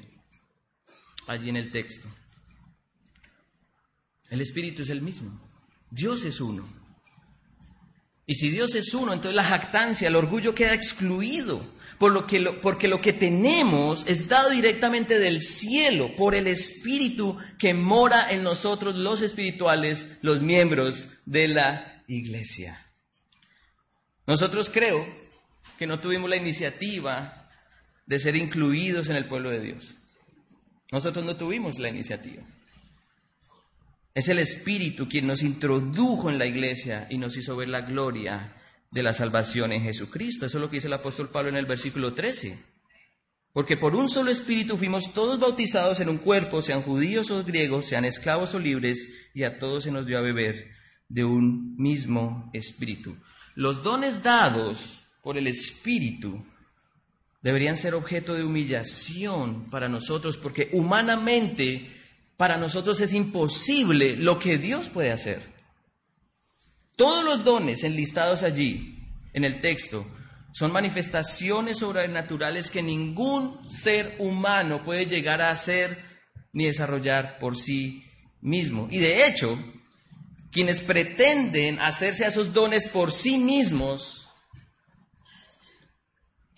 allí 1.27 1.49
en 1.49 1.57
el 1.57 1.71
texto. 1.71 2.07
El 4.29 4.41
Espíritu 4.41 4.81
es 4.81 4.89
el 4.89 5.01
mismo. 5.01 5.39
Dios 5.89 6.23
es 6.23 6.41
uno. 6.41 6.67
Y 8.25 8.35
si 8.35 8.49
Dios 8.49 8.73
es 8.75 8.93
uno, 8.93 9.13
entonces 9.13 9.35
la 9.35 9.43
jactancia, 9.43 10.07
el 10.07 10.15
orgullo 10.15 10.55
queda 10.55 10.73
excluido, 10.73 11.75
por 11.99 12.11
lo 12.11 12.25
que 12.25 12.41
porque 12.61 12.87
lo 12.87 12.99
que 12.99 13.13
tenemos 13.13 14.03
es 14.07 14.27
dado 14.27 14.49
directamente 14.49 15.19
del 15.19 15.41
cielo 15.41 16.15
por 16.15 16.35
el 16.35 16.47
Espíritu 16.47 17.37
que 17.59 17.73
mora 17.73 18.31
en 18.31 18.43
nosotros, 18.43 18.95
los 18.95 19.21
espirituales, 19.21 20.17
los 20.21 20.41
miembros 20.41 21.07
de 21.25 21.47
la 21.49 22.03
iglesia. 22.07 22.85
Nosotros 24.25 24.71
creo 24.71 25.05
que 25.77 25.85
no 25.85 25.99
tuvimos 25.99 26.29
la 26.29 26.35
iniciativa 26.35 27.44
de 28.05 28.19
ser 28.19 28.35
incluidos 28.35 29.09
en 29.09 29.15
el 29.15 29.25
pueblo 29.25 29.49
de 29.49 29.61
Dios. 29.61 29.95
Nosotros 30.91 31.25
no 31.25 31.35
tuvimos 31.35 31.79
la 31.79 31.89
iniciativa. 31.89 32.43
Es 34.13 34.29
el 34.29 34.39
Espíritu 34.39 35.09
quien 35.09 35.27
nos 35.27 35.43
introdujo 35.43 36.29
en 36.29 36.37
la 36.37 36.45
iglesia 36.45 37.07
y 37.09 37.17
nos 37.17 37.35
hizo 37.35 37.55
ver 37.55 37.69
la 37.69 37.81
gloria 37.81 38.55
de 38.91 39.03
la 39.03 39.13
salvación 39.13 39.73
en 39.73 39.83
Jesucristo. 39.83 40.45
Eso 40.45 40.57
es 40.57 40.61
lo 40.61 40.69
que 40.69 40.77
dice 40.77 40.87
el 40.87 40.93
apóstol 40.93 41.29
Pablo 41.29 41.49
en 41.49 41.57
el 41.57 41.65
versículo 41.65 42.13
13. 42.13 42.57
Porque 43.51 43.77
por 43.77 43.95
un 43.95 44.09
solo 44.09 44.31
espíritu 44.31 44.77
fuimos 44.77 45.13
todos 45.13 45.39
bautizados 45.39 45.99
en 45.99 46.09
un 46.09 46.17
cuerpo, 46.17 46.61
sean 46.61 46.81
judíos 46.81 47.31
o 47.31 47.43
griegos, 47.43 47.87
sean 47.87 48.05
esclavos 48.05 48.53
o 48.53 48.59
libres, 48.59 49.09
y 49.33 49.43
a 49.43 49.59
todos 49.59 49.85
se 49.85 49.91
nos 49.91 50.05
dio 50.05 50.17
a 50.17 50.21
beber 50.21 50.71
de 51.09 51.23
un 51.23 51.75
mismo 51.77 52.49
espíritu. 52.53 53.17
Los 53.55 53.83
dones 53.83 54.23
dados 54.23 55.01
por 55.21 55.37
el 55.37 55.47
espíritu 55.47 56.45
deberían 57.45 57.77
ser 57.77 57.93
objeto 57.93 58.33
de 58.33 58.43
humillación 58.43 59.69
para 59.69 59.87
nosotros, 59.87 60.35
porque 60.35 60.69
humanamente 60.73 61.95
para 62.37 62.57
nosotros 62.57 62.99
es 63.01 63.13
imposible 63.13 64.15
lo 64.15 64.39
que 64.39 64.57
Dios 64.57 64.89
puede 64.89 65.11
hacer. 65.11 65.43
Todos 66.95 67.23
los 67.23 67.43
dones 67.43 67.83
enlistados 67.83 68.41
allí 68.41 68.97
en 69.31 69.43
el 69.43 69.61
texto 69.61 70.07
son 70.53 70.71
manifestaciones 70.71 71.77
sobrenaturales 71.77 72.71
que 72.71 72.81
ningún 72.81 73.69
ser 73.69 74.15
humano 74.17 74.83
puede 74.83 75.05
llegar 75.05 75.39
a 75.39 75.51
hacer 75.51 75.99
ni 76.51 76.65
desarrollar 76.65 77.37
por 77.37 77.57
sí 77.57 78.05
mismo. 78.41 78.87
Y 78.89 78.97
de 78.97 79.27
hecho, 79.27 79.55
quienes 80.51 80.81
pretenden 80.81 81.79
hacerse 81.79 82.25
a 82.25 82.29
esos 82.29 82.53
dones 82.53 82.87
por 82.87 83.11
sí 83.11 83.37
mismos 83.37 84.24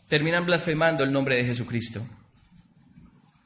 terminan 0.07 0.45
blasfemando 0.45 1.03
el 1.03 1.11
nombre 1.11 1.37
de 1.37 1.45
Jesucristo. 1.45 2.05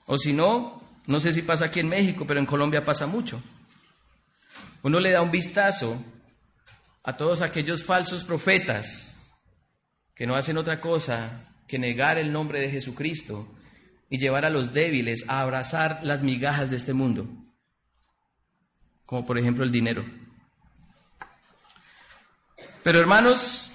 O 0.05 0.17
si 0.17 0.33
no, 0.33 0.81
no 1.07 1.19
sé 1.19 1.33
si 1.33 1.41
pasa 1.41 1.65
aquí 1.65 1.79
en 1.79 1.89
México, 1.89 2.25
pero 2.27 2.39
en 2.39 2.45
Colombia 2.45 2.85
pasa 2.85 3.07
mucho. 3.07 3.41
Uno 4.83 4.99
le 4.99 5.11
da 5.11 5.21
un 5.21 5.31
vistazo 5.31 6.03
a 7.03 7.17
todos 7.17 7.41
aquellos 7.41 7.83
falsos 7.83 8.23
profetas 8.23 9.31
que 10.15 10.27
no 10.27 10.35
hacen 10.35 10.57
otra 10.57 10.79
cosa 10.79 11.41
que 11.67 11.79
negar 11.79 12.17
el 12.17 12.31
nombre 12.31 12.59
de 12.59 12.69
Jesucristo 12.69 13.47
y 14.09 14.17
llevar 14.17 14.45
a 14.45 14.49
los 14.49 14.73
débiles 14.73 15.25
a 15.27 15.41
abrazar 15.41 15.99
las 16.03 16.21
migajas 16.21 16.69
de 16.69 16.77
este 16.77 16.93
mundo, 16.93 17.27
como 19.05 19.25
por 19.25 19.39
ejemplo 19.39 19.63
el 19.63 19.71
dinero. 19.71 20.05
Pero 22.83 22.99
hermanos, 22.99 23.70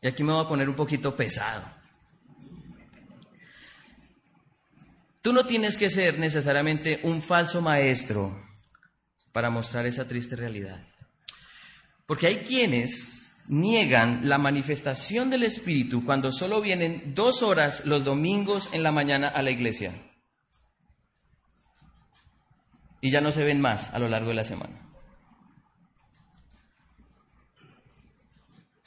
Y 0.00 0.06
aquí 0.06 0.22
me 0.22 0.32
voy 0.32 0.44
a 0.44 0.48
poner 0.48 0.68
un 0.68 0.76
poquito 0.76 1.16
pesado. 1.16 1.64
Tú 5.22 5.32
no 5.32 5.44
tienes 5.44 5.76
que 5.76 5.90
ser 5.90 6.18
necesariamente 6.18 7.00
un 7.02 7.20
falso 7.20 7.60
maestro 7.60 8.48
para 9.32 9.50
mostrar 9.50 9.86
esa 9.86 10.06
triste 10.06 10.36
realidad. 10.36 10.80
Porque 12.06 12.26
hay 12.26 12.36
quienes 12.38 13.32
niegan 13.48 14.28
la 14.28 14.38
manifestación 14.38 15.30
del 15.30 15.42
Espíritu 15.42 16.04
cuando 16.04 16.32
solo 16.32 16.60
vienen 16.60 17.14
dos 17.14 17.42
horas 17.42 17.84
los 17.84 18.04
domingos 18.04 18.70
en 18.72 18.82
la 18.82 18.92
mañana 18.92 19.28
a 19.28 19.42
la 19.42 19.50
iglesia. 19.50 19.92
Y 23.00 23.10
ya 23.10 23.20
no 23.20 23.32
se 23.32 23.44
ven 23.44 23.60
más 23.60 23.90
a 23.90 23.98
lo 23.98 24.08
largo 24.08 24.30
de 24.30 24.36
la 24.36 24.44
semana. 24.44 24.87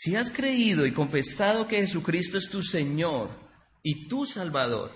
Si 0.02 0.16
has 0.16 0.32
creído 0.32 0.88
y 0.88 0.94
confesado 0.94 1.68
que 1.68 1.78
Jesucristo 1.78 2.40
es 2.40 2.50
tu 2.50 2.64
Señor 2.64 3.30
y 3.84 4.08
tu 4.08 4.26
Salvador, 4.26 4.92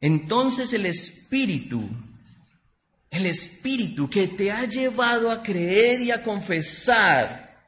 entonces 0.00 0.72
el 0.72 0.86
Espíritu 0.86 1.88
el 3.10 3.26
Espíritu 3.26 4.10
que 4.10 4.26
te 4.26 4.50
ha 4.50 4.64
llevado 4.64 5.30
a 5.30 5.40
creer 5.40 6.00
y 6.00 6.10
a 6.10 6.24
confesar 6.24 7.64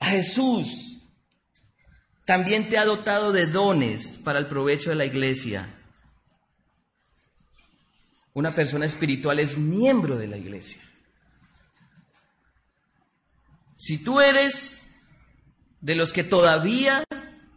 a 0.00 0.10
Jesús, 0.10 0.98
también 2.24 2.68
te 2.68 2.76
ha 2.76 2.84
dotado 2.84 3.32
de 3.32 3.46
dones 3.46 4.18
para 4.24 4.40
el 4.40 4.48
provecho 4.48 4.90
de 4.90 4.96
la 4.96 5.06
iglesia. 5.06 5.72
Una 8.34 8.50
persona 8.50 8.86
espiritual 8.86 9.38
es 9.38 9.56
miembro 9.56 10.18
de 10.18 10.26
la 10.26 10.36
iglesia. 10.36 10.82
Si 13.76 14.02
tú 14.02 14.20
eres 14.20 14.87
de 15.80 15.94
los 15.94 16.12
que 16.12 16.24
todavía, 16.24 17.04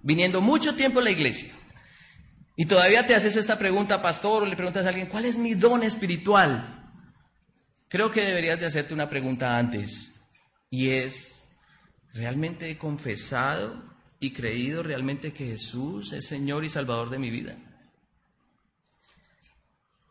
viniendo 0.01 0.42
mucho 0.42 0.75
tiempo 0.75 1.00
a 1.00 1.04
la 1.04 1.12
iglesia, 1.12 1.51
y 2.56 2.66
todavía 2.66 3.08
te 3.08 3.16
haces 3.16 3.36
esta 3.36 3.58
pregunta, 3.58 4.01
pastor, 4.01 4.44
o 4.44 4.46
le 4.46 4.56
preguntas 4.56 4.86
a 4.86 4.90
alguien, 4.90 5.08
¿cuál 5.08 5.25
es 5.25 5.38
mi 5.38 5.54
don 5.54 5.84
espiritual? 5.84 6.94
Creo 7.88 8.12
que 8.12 8.22
deberías 8.22 8.60
de 8.60 8.68
hacerte 8.68 8.94
una 8.94 9.10
pregunta 9.10 9.58
antes, 9.58 10.13
y 10.70 10.90
es, 10.90 11.48
¿realmente 12.13 12.70
he 12.70 12.78
confesado 12.78 13.84
y 14.20 14.32
creído 14.32 14.84
realmente 14.84 15.34
que 15.34 15.48
Jesús 15.48 16.13
es 16.13 16.28
Señor 16.28 16.63
y 16.63 16.70
Salvador 16.70 17.10
de 17.10 17.20
mi 17.20 17.30
vida? 17.30 17.58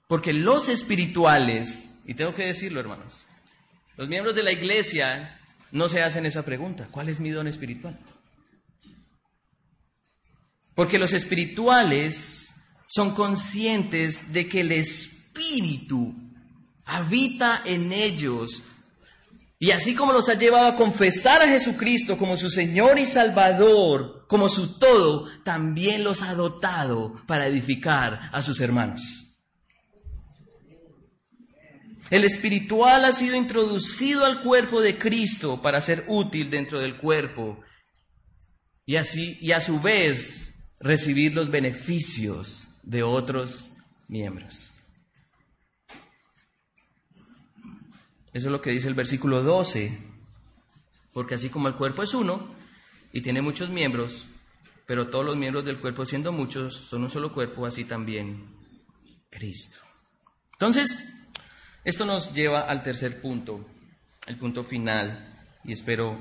Porque 0.08 0.32
los 0.32 0.68
espirituales, 0.68 2.00
y 2.04 2.14
tengo 2.14 2.34
que 2.34 2.46
decirlo 2.46 2.80
hermanos, 2.80 3.26
los 3.96 4.08
miembros 4.08 4.34
de 4.34 4.42
la 4.42 4.50
iglesia 4.50 5.39
no 5.72 5.88
se 5.88 6.02
hacen 6.02 6.26
esa 6.26 6.44
pregunta, 6.44 6.88
¿cuál 6.90 7.08
es 7.08 7.20
mi 7.20 7.30
don 7.30 7.46
espiritual? 7.46 7.98
Porque 10.74 10.98
los 10.98 11.12
espirituales 11.12 12.48
son 12.88 13.14
conscientes 13.14 14.32
de 14.32 14.48
que 14.48 14.60
el 14.60 14.72
Espíritu 14.72 16.14
habita 16.84 17.62
en 17.64 17.92
ellos. 17.92 18.62
Y 19.58 19.72
así 19.72 19.94
como 19.94 20.12
los 20.12 20.28
ha 20.28 20.34
llevado 20.34 20.68
a 20.68 20.76
confesar 20.76 21.42
a 21.42 21.48
Jesucristo 21.48 22.16
como 22.16 22.36
su 22.36 22.48
Señor 22.48 22.98
y 22.98 23.06
Salvador, 23.06 24.24
como 24.26 24.48
su 24.48 24.78
todo, 24.78 25.28
también 25.44 26.02
los 26.02 26.22
ha 26.22 26.34
dotado 26.34 27.20
para 27.26 27.46
edificar 27.46 28.30
a 28.32 28.42
sus 28.42 28.58
hermanos. 28.60 29.19
El 32.10 32.24
espiritual 32.24 33.04
ha 33.04 33.12
sido 33.12 33.36
introducido 33.36 34.26
al 34.26 34.42
cuerpo 34.42 34.80
de 34.80 34.98
Cristo 34.98 35.62
para 35.62 35.80
ser 35.80 36.04
útil 36.08 36.50
dentro 36.50 36.80
del 36.80 36.96
cuerpo 36.96 37.60
y 38.84 38.96
así 38.96 39.38
y 39.40 39.52
a 39.52 39.60
su 39.60 39.80
vez 39.80 40.72
recibir 40.80 41.36
los 41.36 41.50
beneficios 41.50 42.66
de 42.82 43.04
otros 43.04 43.72
miembros. 44.08 44.72
Eso 48.32 48.46
es 48.48 48.52
lo 48.52 48.60
que 48.60 48.70
dice 48.70 48.88
el 48.88 48.94
versículo 48.94 49.42
12, 49.42 49.96
porque 51.12 51.36
así 51.36 51.48
como 51.48 51.68
el 51.68 51.74
cuerpo 51.74 52.02
es 52.02 52.14
uno 52.14 52.52
y 53.12 53.20
tiene 53.20 53.42
muchos 53.42 53.70
miembros, 53.70 54.26
pero 54.86 55.08
todos 55.08 55.24
los 55.24 55.36
miembros 55.36 55.64
del 55.64 55.78
cuerpo 55.78 56.06
siendo 56.06 56.32
muchos 56.32 56.74
son 56.74 57.04
un 57.04 57.10
solo 57.10 57.32
cuerpo, 57.32 57.66
así 57.66 57.84
también 57.84 58.56
Cristo. 59.30 59.78
Entonces, 60.52 61.19
esto 61.84 62.04
nos 62.04 62.34
lleva 62.34 62.60
al 62.60 62.82
tercer 62.82 63.20
punto, 63.20 63.66
el 64.26 64.36
punto 64.36 64.64
final, 64.64 65.28
y 65.64 65.72
espero 65.72 66.18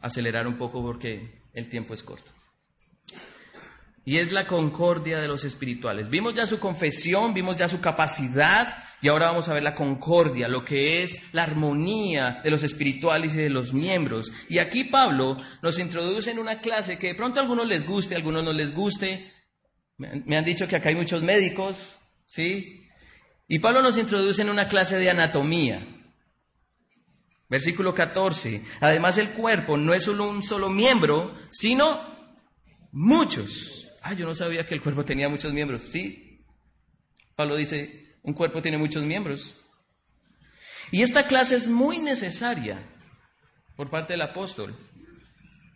acelerar 0.00 0.46
un 0.46 0.56
poco 0.56 0.82
porque 0.82 1.42
el 1.52 1.68
tiempo 1.68 1.94
es 1.94 2.02
corto. 2.02 2.30
Y 4.04 4.18
es 4.18 4.30
la 4.30 4.46
concordia 4.46 5.20
de 5.20 5.26
los 5.26 5.44
espirituales. 5.44 6.08
Vimos 6.08 6.34
ya 6.34 6.46
su 6.46 6.60
confesión, 6.60 7.34
vimos 7.34 7.56
ya 7.56 7.68
su 7.68 7.80
capacidad, 7.80 8.84
y 9.02 9.08
ahora 9.08 9.26
vamos 9.26 9.48
a 9.48 9.54
ver 9.54 9.62
la 9.62 9.74
concordia, 9.74 10.48
lo 10.48 10.64
que 10.64 11.02
es 11.02 11.32
la 11.34 11.42
armonía 11.42 12.40
de 12.42 12.50
los 12.50 12.62
espirituales 12.62 13.34
y 13.34 13.38
de 13.38 13.50
los 13.50 13.72
miembros. 13.72 14.32
Y 14.48 14.58
aquí 14.58 14.84
Pablo 14.84 15.36
nos 15.62 15.78
introduce 15.78 16.30
en 16.30 16.38
una 16.38 16.60
clase 16.60 16.98
que 16.98 17.08
de 17.08 17.14
pronto 17.14 17.38
a 17.38 17.42
algunos 17.42 17.66
les 17.66 17.86
guste, 17.86 18.14
a 18.14 18.18
algunos 18.18 18.44
no 18.44 18.52
les 18.52 18.72
guste. 18.72 19.32
Me 19.98 20.36
han 20.36 20.44
dicho 20.44 20.68
que 20.68 20.76
acá 20.76 20.88
hay 20.88 20.94
muchos 20.94 21.22
médicos, 21.22 21.98
¿sí? 22.26 22.85
Y 23.48 23.58
Pablo 23.60 23.82
nos 23.82 23.98
introduce 23.98 24.42
en 24.42 24.50
una 24.50 24.68
clase 24.68 24.98
de 24.98 25.10
anatomía. 25.10 25.86
Versículo 27.48 27.94
14. 27.94 28.62
Además 28.80 29.18
el 29.18 29.30
cuerpo 29.30 29.76
no 29.76 29.94
es 29.94 30.04
solo 30.04 30.28
un 30.28 30.42
solo 30.42 30.68
miembro, 30.68 31.32
sino 31.52 32.00
muchos. 32.90 33.88
Ah, 34.02 34.14
yo 34.14 34.26
no 34.26 34.34
sabía 34.34 34.66
que 34.66 34.74
el 34.74 34.82
cuerpo 34.82 35.04
tenía 35.04 35.28
muchos 35.28 35.52
miembros. 35.52 35.82
Sí. 35.82 36.44
Pablo 37.36 37.56
dice, 37.56 38.18
un 38.22 38.34
cuerpo 38.34 38.62
tiene 38.62 38.78
muchos 38.78 39.04
miembros. 39.04 39.54
Y 40.90 41.02
esta 41.02 41.26
clase 41.26 41.56
es 41.56 41.68
muy 41.68 41.98
necesaria 41.98 42.80
por 43.76 43.90
parte 43.90 44.14
del 44.14 44.22
apóstol, 44.22 44.74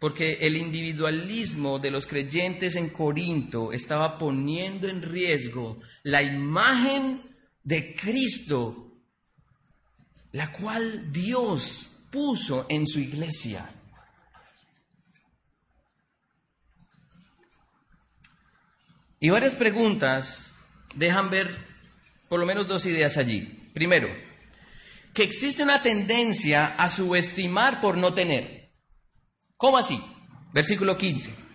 porque 0.01 0.39
el 0.41 0.57
individualismo 0.57 1.79
de 1.79 1.91
los 1.91 2.07
creyentes 2.07 2.77
en 2.77 2.89
Corinto 2.89 3.73
estaba 3.73 4.19
poniendo 4.19 4.89
en 4.89 5.03
riesgo 5.03 5.79
la 6.03 6.23
imagen 6.23 7.30
de 7.63 7.95
Cristo, 7.95 9.03
la 10.33 10.53
cual 10.53 11.13
Dios 11.13 11.91
puso 12.11 12.67
en 12.69 12.87
su 12.87 13.01
iglesia. 13.01 13.71
Y 19.21 19.29
varias 19.29 19.55
preguntas 19.55 20.55
dejan 20.95 21.29
ver 21.31 21.55
por 22.29 22.41
lo 22.41 22.47
menos 22.47 22.67
dos 22.67 22.87
ideas 22.87 23.17
allí. 23.17 23.71
Primero, 23.75 24.09
que 25.13 25.23
existe 25.23 25.63
una 25.63 25.83
tendencia 25.83 26.67
a 26.67 26.89
subestimar 26.89 27.81
por 27.81 27.97
no 27.97 28.15
tener. 28.15 28.71
¿Cómo 29.57 29.77
así? 29.77 30.01
Versículo 30.53 30.97
15. 30.97 31.50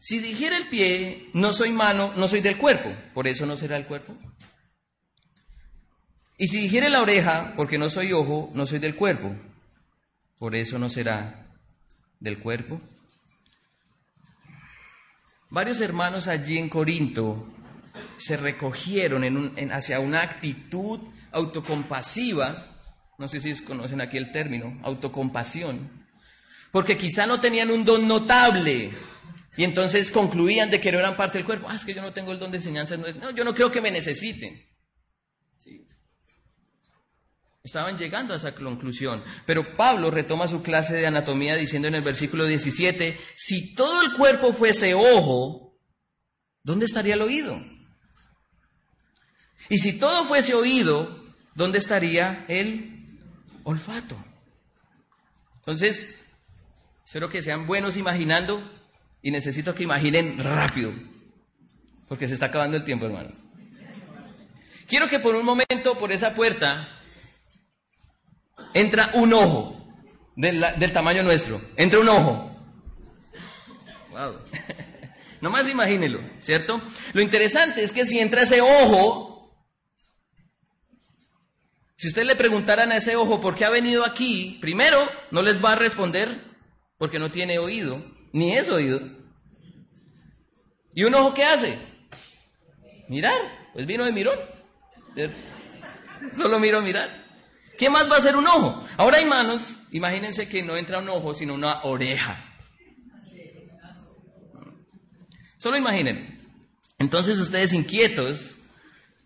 Si 0.00 0.18
dijera 0.18 0.56
el 0.56 0.68
pie, 0.68 1.28
no 1.34 1.52
soy 1.52 1.70
mano, 1.70 2.14
no 2.16 2.26
soy 2.26 2.40
del 2.40 2.56
cuerpo, 2.56 2.90
por 3.12 3.28
eso 3.28 3.44
no 3.44 3.54
será 3.54 3.76
el 3.76 3.86
cuerpo. 3.86 4.16
Y 6.38 6.48
si 6.48 6.62
dijere 6.62 6.88
la 6.88 7.02
oreja, 7.02 7.52
porque 7.54 7.76
no 7.76 7.90
soy 7.90 8.14
ojo, 8.14 8.50
no 8.54 8.64
soy 8.64 8.78
del 8.78 8.94
cuerpo, 8.94 9.36
por 10.38 10.54
eso 10.54 10.78
no 10.78 10.88
será 10.88 11.46
del 12.18 12.38
cuerpo. 12.38 12.80
Varios 15.50 15.82
hermanos 15.82 16.28
allí 16.28 16.56
en 16.56 16.70
Corinto 16.70 17.46
se 18.16 18.38
recogieron 18.38 19.22
en 19.22 19.70
hacia 19.70 20.00
una 20.00 20.22
actitud 20.22 21.00
autocompasiva, 21.30 22.74
no 23.18 23.28
sé 23.28 23.38
si 23.38 23.54
conocen 23.64 24.00
aquí 24.00 24.16
el 24.16 24.32
término, 24.32 24.80
autocompasión, 24.82 26.06
porque 26.72 26.96
quizá 26.96 27.26
no 27.26 27.38
tenían 27.42 27.70
un 27.70 27.84
don 27.84 28.08
notable, 28.08 28.92
y 29.56 29.64
entonces 29.64 30.10
concluían 30.10 30.70
de 30.70 30.80
que 30.80 30.92
no 30.92 30.98
eran 30.98 31.16
parte 31.16 31.38
del 31.38 31.44
cuerpo. 31.44 31.66
Ah, 31.68 31.76
es 31.76 31.84
que 31.84 31.94
yo 31.94 32.02
no 32.02 32.12
tengo 32.12 32.32
el 32.32 32.38
don 32.38 32.50
de 32.50 32.58
enseñanza. 32.58 32.96
No, 32.96 33.30
yo 33.30 33.44
no 33.44 33.54
creo 33.54 33.70
que 33.70 33.80
me 33.80 33.90
necesiten. 33.90 34.64
Estaban 37.62 37.98
llegando 37.98 38.32
a 38.32 38.38
esa 38.38 38.54
conclusión. 38.54 39.22
Pero 39.44 39.76
Pablo 39.76 40.10
retoma 40.10 40.48
su 40.48 40.62
clase 40.62 40.94
de 40.94 41.06
anatomía 41.06 41.56
diciendo 41.56 41.88
en 41.88 41.94
el 41.94 42.02
versículo 42.02 42.46
17, 42.46 43.20
si 43.36 43.74
todo 43.74 44.02
el 44.02 44.14
cuerpo 44.14 44.52
fuese 44.52 44.94
ojo, 44.94 45.78
¿dónde 46.62 46.86
estaría 46.86 47.14
el 47.14 47.22
oído? 47.22 47.60
Y 49.68 49.78
si 49.78 49.98
todo 49.98 50.24
fuese 50.24 50.54
oído, 50.54 51.22
¿dónde 51.54 51.78
estaría 51.78 52.46
el 52.48 53.18
olfato? 53.64 54.16
Entonces, 55.56 56.20
espero 57.04 57.28
que 57.28 57.42
sean 57.42 57.66
buenos 57.66 57.98
imaginando 57.98 58.79
y 59.22 59.30
necesito 59.30 59.74
que 59.74 59.82
imaginen 59.82 60.38
rápido, 60.38 60.92
porque 62.08 62.26
se 62.26 62.34
está 62.34 62.46
acabando 62.46 62.76
el 62.76 62.84
tiempo, 62.84 63.06
hermanos. 63.06 63.44
Quiero 64.86 65.08
que 65.08 65.20
por 65.20 65.36
un 65.36 65.44
momento, 65.44 65.96
por 65.98 66.10
esa 66.10 66.34
puerta, 66.34 66.88
entra 68.74 69.10
un 69.14 69.32
ojo 69.32 69.86
del, 70.36 70.92
tamaño 70.92 71.22
nuestro. 71.22 71.60
Entra 71.76 72.00
un 72.00 72.08
ojo. 72.08 72.50
Wow. 74.10 74.38
Nomás 75.40 75.68
imagínelo, 75.68 76.20
¿cierto? 76.40 76.82
Lo 77.12 77.22
interesante 77.22 77.82
es 77.82 77.92
que 77.92 78.04
si 78.04 78.18
entra 78.18 78.42
ese 78.42 78.60
ojo, 78.60 79.54
si 81.96 82.08
ustedes 82.08 82.26
le 82.26 82.34
preguntaran 82.34 82.92
a 82.92 82.96
ese 82.96 83.16
ojo 83.16 83.40
por 83.40 83.54
qué 83.54 83.64
ha 83.64 83.70
venido 83.70 84.04
aquí, 84.04 84.58
primero 84.60 84.98
no 85.30 85.40
les 85.42 85.64
va 85.64 85.72
a 85.72 85.76
responder 85.76 86.44
porque 86.98 87.18
no 87.18 87.30
tiene 87.30 87.58
oído 87.58 88.04
ni 88.32 88.56
es 88.56 88.68
oído. 88.68 89.00
¿Y 90.94 91.04
un 91.04 91.14
ojo 91.14 91.34
qué 91.34 91.44
hace? 91.44 91.78
Mirar, 93.08 93.40
pues 93.72 93.86
vino 93.86 94.04
de 94.04 94.12
mirón. 94.12 94.38
Solo 96.36 96.58
miro 96.60 96.80
mirar. 96.80 97.24
¿Qué 97.78 97.88
más 97.88 98.10
va 98.10 98.16
a 98.16 98.18
hacer 98.18 98.36
un 98.36 98.46
ojo? 98.46 98.86
Ahora 98.96 99.18
hay 99.18 99.24
manos, 99.24 99.72
imagínense 99.90 100.48
que 100.48 100.62
no 100.62 100.76
entra 100.76 100.98
un 100.98 101.08
ojo, 101.08 101.34
sino 101.34 101.54
una 101.54 101.82
oreja. 101.82 102.44
Solo 105.58 105.76
imaginen. 105.76 106.48
Entonces 106.98 107.38
ustedes 107.38 107.72
inquietos, 107.72 108.56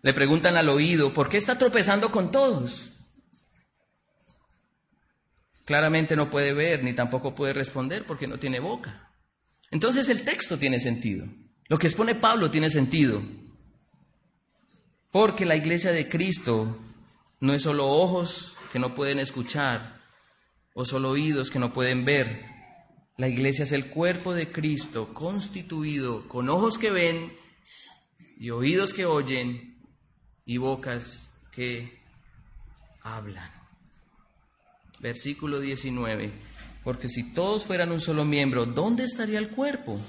Le 0.01 0.13
preguntan 0.13 0.55
al 0.55 0.69
oído, 0.69 1.15
¿por 1.15 1.29
qué 1.29 1.37
está 1.37 1.57
tropezando 1.57 2.11
con 2.11 2.29
todos? 2.29 2.91
Claramente 5.65 6.15
no 6.15 6.29
puede 6.29 6.53
ver 6.53 6.83
ni 6.83 6.93
tampoco 6.93 7.33
puede 7.33 7.53
responder 7.53 8.05
porque 8.05 8.27
no 8.27 8.37
tiene 8.37 8.59
boca. 8.59 9.11
Entonces 9.71 10.07
el 10.09 10.23
texto 10.23 10.57
tiene 10.57 10.79
sentido. 10.79 11.27
Lo 11.67 11.77
que 11.77 11.87
expone 11.87 12.15
Pablo 12.15 12.51
tiene 12.51 12.69
sentido. 12.69 13.21
Porque 15.11 15.45
la 15.45 15.55
iglesia 15.55 15.91
de 15.91 16.07
Cristo 16.07 16.77
no 17.39 17.53
es 17.53 17.63
solo 17.63 17.87
ojos 17.87 18.55
que 18.71 18.79
no 18.79 18.93
pueden 18.93 19.19
escuchar 19.19 20.01
o 20.73 20.85
solo 20.85 21.11
oídos 21.11 21.49
que 21.49 21.59
no 21.59 21.73
pueden 21.73 22.05
ver. 22.05 22.45
La 23.17 23.27
iglesia 23.27 23.63
es 23.63 23.71
el 23.71 23.87
cuerpo 23.87 24.33
de 24.33 24.51
Cristo 24.51 25.13
constituido 25.13 26.27
con 26.27 26.49
ojos 26.49 26.77
que 26.77 26.91
ven 26.91 27.33
y 28.37 28.49
oídos 28.49 28.93
que 28.93 29.05
oyen 29.05 29.81
y 30.45 30.57
bocas 30.57 31.29
que 31.51 31.97
hablan. 33.01 33.54
Versículo 35.05 35.59
19. 35.59 36.31
Porque 36.83 37.09
si 37.09 37.31
todos 37.31 37.63
fueran 37.63 37.91
un 37.91 38.01
solo 38.01 38.25
miembro, 38.25 38.65
¿dónde 38.65 39.03
estaría 39.03 39.37
el 39.37 39.49
cuerpo? 39.49 40.01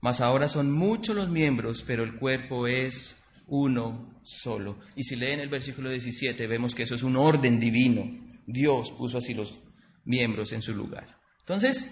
Mas 0.00 0.22
ahora 0.22 0.48
son 0.48 0.72
muchos 0.72 1.14
los 1.14 1.28
miembros, 1.28 1.84
pero 1.86 2.02
el 2.02 2.14
cuerpo 2.14 2.66
es 2.66 3.14
uno 3.46 4.22
solo. 4.22 4.78
Y 4.96 5.02
si 5.02 5.16
leen 5.16 5.40
el 5.40 5.50
versículo 5.50 5.90
17, 5.90 6.46
vemos 6.46 6.74
que 6.74 6.84
eso 6.84 6.94
es 6.94 7.02
un 7.02 7.16
orden 7.16 7.60
divino. 7.60 8.08
Dios 8.46 8.92
puso 8.92 9.18
así 9.18 9.34
los 9.34 9.58
miembros 10.06 10.52
en 10.52 10.62
su 10.62 10.74
lugar. 10.74 11.18
Entonces, 11.40 11.90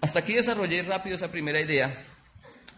hasta 0.00 0.20
aquí 0.20 0.34
desarrollé 0.34 0.84
rápido 0.84 1.16
esa 1.16 1.32
primera 1.32 1.60
idea 1.60 2.06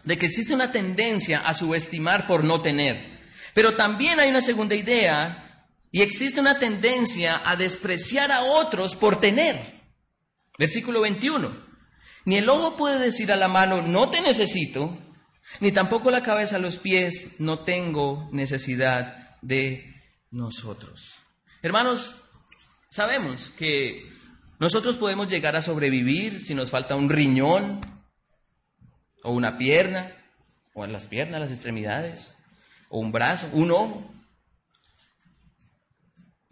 de 0.03 0.17
que 0.17 0.25
existe 0.25 0.55
una 0.55 0.71
tendencia 0.71 1.41
a 1.41 1.53
subestimar 1.53 2.25
por 2.25 2.43
no 2.43 2.63
tener. 2.63 3.19
Pero 3.53 3.75
también 3.75 4.19
hay 4.19 4.31
una 4.31 4.41
segunda 4.41 4.73
idea 4.73 5.52
y 5.93 6.01
existe 6.01 6.41
una 6.41 6.57
tendencia 6.57 7.39
a 7.45 7.55
despreciar 7.55 8.31
a 8.31 8.41
otros 8.41 8.95
por 8.95 9.21
tener. 9.21 9.79
Versículo 10.57 11.01
21. 11.01 11.55
Ni 12.25 12.37
el 12.37 12.49
ojo 12.49 12.75
puede 12.75 12.97
decir 12.97 13.31
a 13.31 13.35
la 13.35 13.47
mano, 13.47 13.83
no 13.83 14.09
te 14.09 14.19
necesito, 14.21 14.97
ni 15.59 15.71
tampoco 15.71 16.09
la 16.09 16.23
cabeza 16.23 16.55
a 16.55 16.59
los 16.59 16.79
pies, 16.79 17.39
no 17.39 17.59
tengo 17.59 18.27
necesidad 18.31 19.37
de 19.43 19.93
nosotros. 20.31 21.13
Hermanos, 21.61 22.15
sabemos 22.89 23.51
que 23.55 24.11
nosotros 24.57 24.95
podemos 24.95 25.27
llegar 25.27 25.55
a 25.55 25.61
sobrevivir 25.61 26.43
si 26.43 26.55
nos 26.55 26.71
falta 26.71 26.95
un 26.95 27.11
riñón 27.11 27.81
o 29.21 29.31
una 29.31 29.59
pierna, 29.59 30.11
o 30.73 30.87
las 30.87 31.07
piernas, 31.07 31.39
las 31.39 31.51
extremidades, 31.51 32.35
o 32.89 32.97
un 32.97 33.11
brazo, 33.11 33.47
un 33.53 33.69
ojo. 33.69 34.12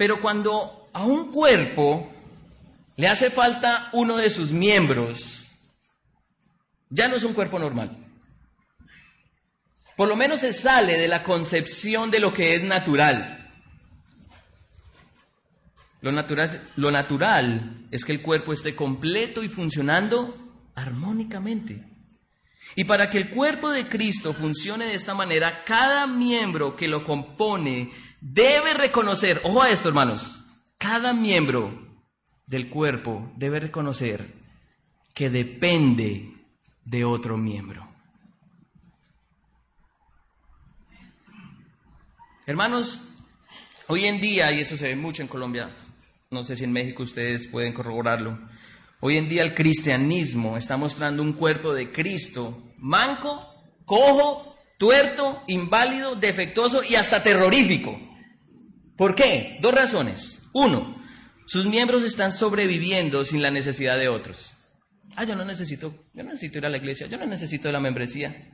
Pero 0.02 0.20
cuando 0.20 0.90
a 0.94 1.04
un 1.04 1.32
cuerpo 1.32 2.12
le 2.96 3.08
hace 3.08 3.30
falta 3.30 3.90
uno 3.94 4.18
de 4.18 4.32
sus 4.32 4.52
miembros, 4.52 5.46
ya 6.90 7.08
no 7.08 7.18
es 7.18 7.24
un 7.24 7.36
cuerpo 7.36 7.60
normal. 7.60 7.96
Por 9.96 10.08
lo 10.08 10.16
menos 10.16 10.40
se 10.40 10.54
sale 10.54 10.98
de 10.98 11.08
la 11.08 11.22
concepción 11.22 12.10
de 12.10 12.20
lo 12.20 12.34
que 12.34 12.56
es 12.56 12.64
natural. 12.64 13.48
Lo 16.02 16.12
natural, 16.90 17.86
es 17.92 18.04
que 18.04 18.14
el 18.14 18.24
cuerpo 18.24 18.54
esté 18.54 18.76
completo 18.76 19.44
y 19.44 19.50
funcionando 19.50 20.36
armónicamente. 20.74 21.86
Y 22.76 22.86
para 22.86 23.12
que 23.12 23.20
el 23.20 23.30
cuerpo 23.30 23.70
de 23.70 23.88
Cristo 23.88 24.34
funcione 24.34 24.86
de 24.86 24.96
esta 24.96 25.14
manera, 25.14 25.64
cada 25.64 26.08
miembro 26.08 26.76
que 26.76 26.88
lo 26.88 27.04
compone 27.04 27.92
debe 28.22 28.74
reconocer, 28.74 29.42
ojo 29.44 29.62
a 29.62 29.70
esto 29.70 29.90
hermanos, 29.90 30.46
cada 30.78 31.14
miembro 31.14 31.88
del 32.46 32.70
cuerpo 32.70 33.32
debe 33.36 33.60
reconocer 33.60 34.34
que 35.14 35.30
depende 35.30 36.32
de 36.86 37.04
otro 37.04 37.38
miembro. 37.38 37.88
Hermanos, 42.46 43.00
hoy 43.88 44.06
en 44.06 44.20
día, 44.20 44.52
y 44.52 44.62
eso 44.62 44.76
se 44.78 44.88
ve 44.88 44.96
mucho 44.96 45.22
en 45.22 45.28
Colombia, 45.28 45.76
no 46.30 46.44
sé 46.44 46.56
si 46.56 46.64
en 46.64 46.72
México 46.72 47.04
ustedes 47.04 47.48
pueden 47.48 47.74
corroborarlo. 47.74 48.40
Hoy 49.00 49.18
en 49.18 49.28
día 49.28 49.44
el 49.44 49.54
cristianismo 49.54 50.58
está 50.58 50.78
mostrando 50.78 51.24
un 51.24 51.34
cuerpo 51.34 51.74
de 51.74 51.92
Cristo 51.92 52.62
manco, 52.78 53.48
cojo, 53.86 54.56
tuerto, 54.78 55.44
inválido, 55.48 56.16
defectuoso 56.16 56.84
y 56.84 56.96
hasta 56.96 57.24
terrorífico. 57.24 58.00
¿Por 59.02 59.16
qué? 59.16 59.58
Dos 59.62 59.74
razones. 59.74 60.44
Uno, 60.54 60.96
sus 61.48 61.66
miembros 61.66 62.04
están 62.04 62.32
sobreviviendo 62.32 63.26
sin 63.26 63.42
la 63.42 63.50
necesidad 63.50 63.98
de 63.98 64.10
otros. 64.10 64.56
Ah, 65.16 65.24
yo 65.24 65.36
no 65.36 65.44
necesito, 65.44 66.06
yo 66.14 66.22
no 66.22 66.30
necesito 66.30 66.60
ir 66.60 66.68
a 66.68 66.70
la 66.70 66.78
iglesia, 66.78 67.08
yo 67.08 67.18
no 67.18 67.26
necesito 67.26 67.72
la 67.72 67.80
membresía. 67.80 68.52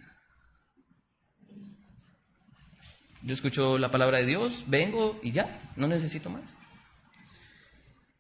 Yo 3.23 3.33
escucho 3.33 3.77
la 3.77 3.91
palabra 3.91 4.19
de 4.19 4.25
Dios, 4.25 4.63
vengo 4.67 5.19
y 5.21 5.33
ya, 5.33 5.73
no 5.75 5.85
necesito 5.85 6.29
más. 6.29 6.55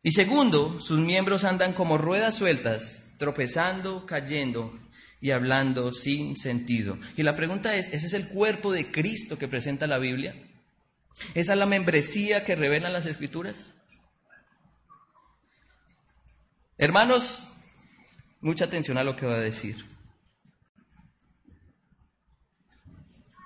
Y 0.03 0.11
segundo, 0.11 0.81
sus 0.81 0.99
miembros 0.99 1.45
andan 1.45 1.71
como 1.71 1.97
ruedas 1.97 2.35
sueltas, 2.35 3.05
tropezando, 3.17 4.05
cayendo 4.05 4.77
y 5.21 5.31
hablando 5.31 5.93
sin 5.93 6.35
sentido. 6.35 6.97
Y 7.15 7.23
la 7.23 7.37
pregunta 7.37 7.77
es, 7.77 7.87
¿ese 7.93 8.07
es 8.07 8.13
el 8.13 8.27
cuerpo 8.27 8.73
de 8.73 8.91
Cristo 8.91 9.37
que 9.37 9.47
presenta 9.47 9.87
la 9.87 9.97
Biblia? 9.97 10.35
¿Esa 11.33 11.53
es 11.53 11.59
la 11.59 11.65
membresía 11.65 12.43
que 12.43 12.55
revelan 12.55 12.93
las 12.93 13.05
escrituras? 13.05 13.73
Hermanos, 16.77 17.47
mucha 18.41 18.65
atención 18.65 18.97
a 18.97 19.03
lo 19.03 19.15
que 19.15 19.25
voy 19.25 19.35
a 19.35 19.39
decir. 19.39 19.85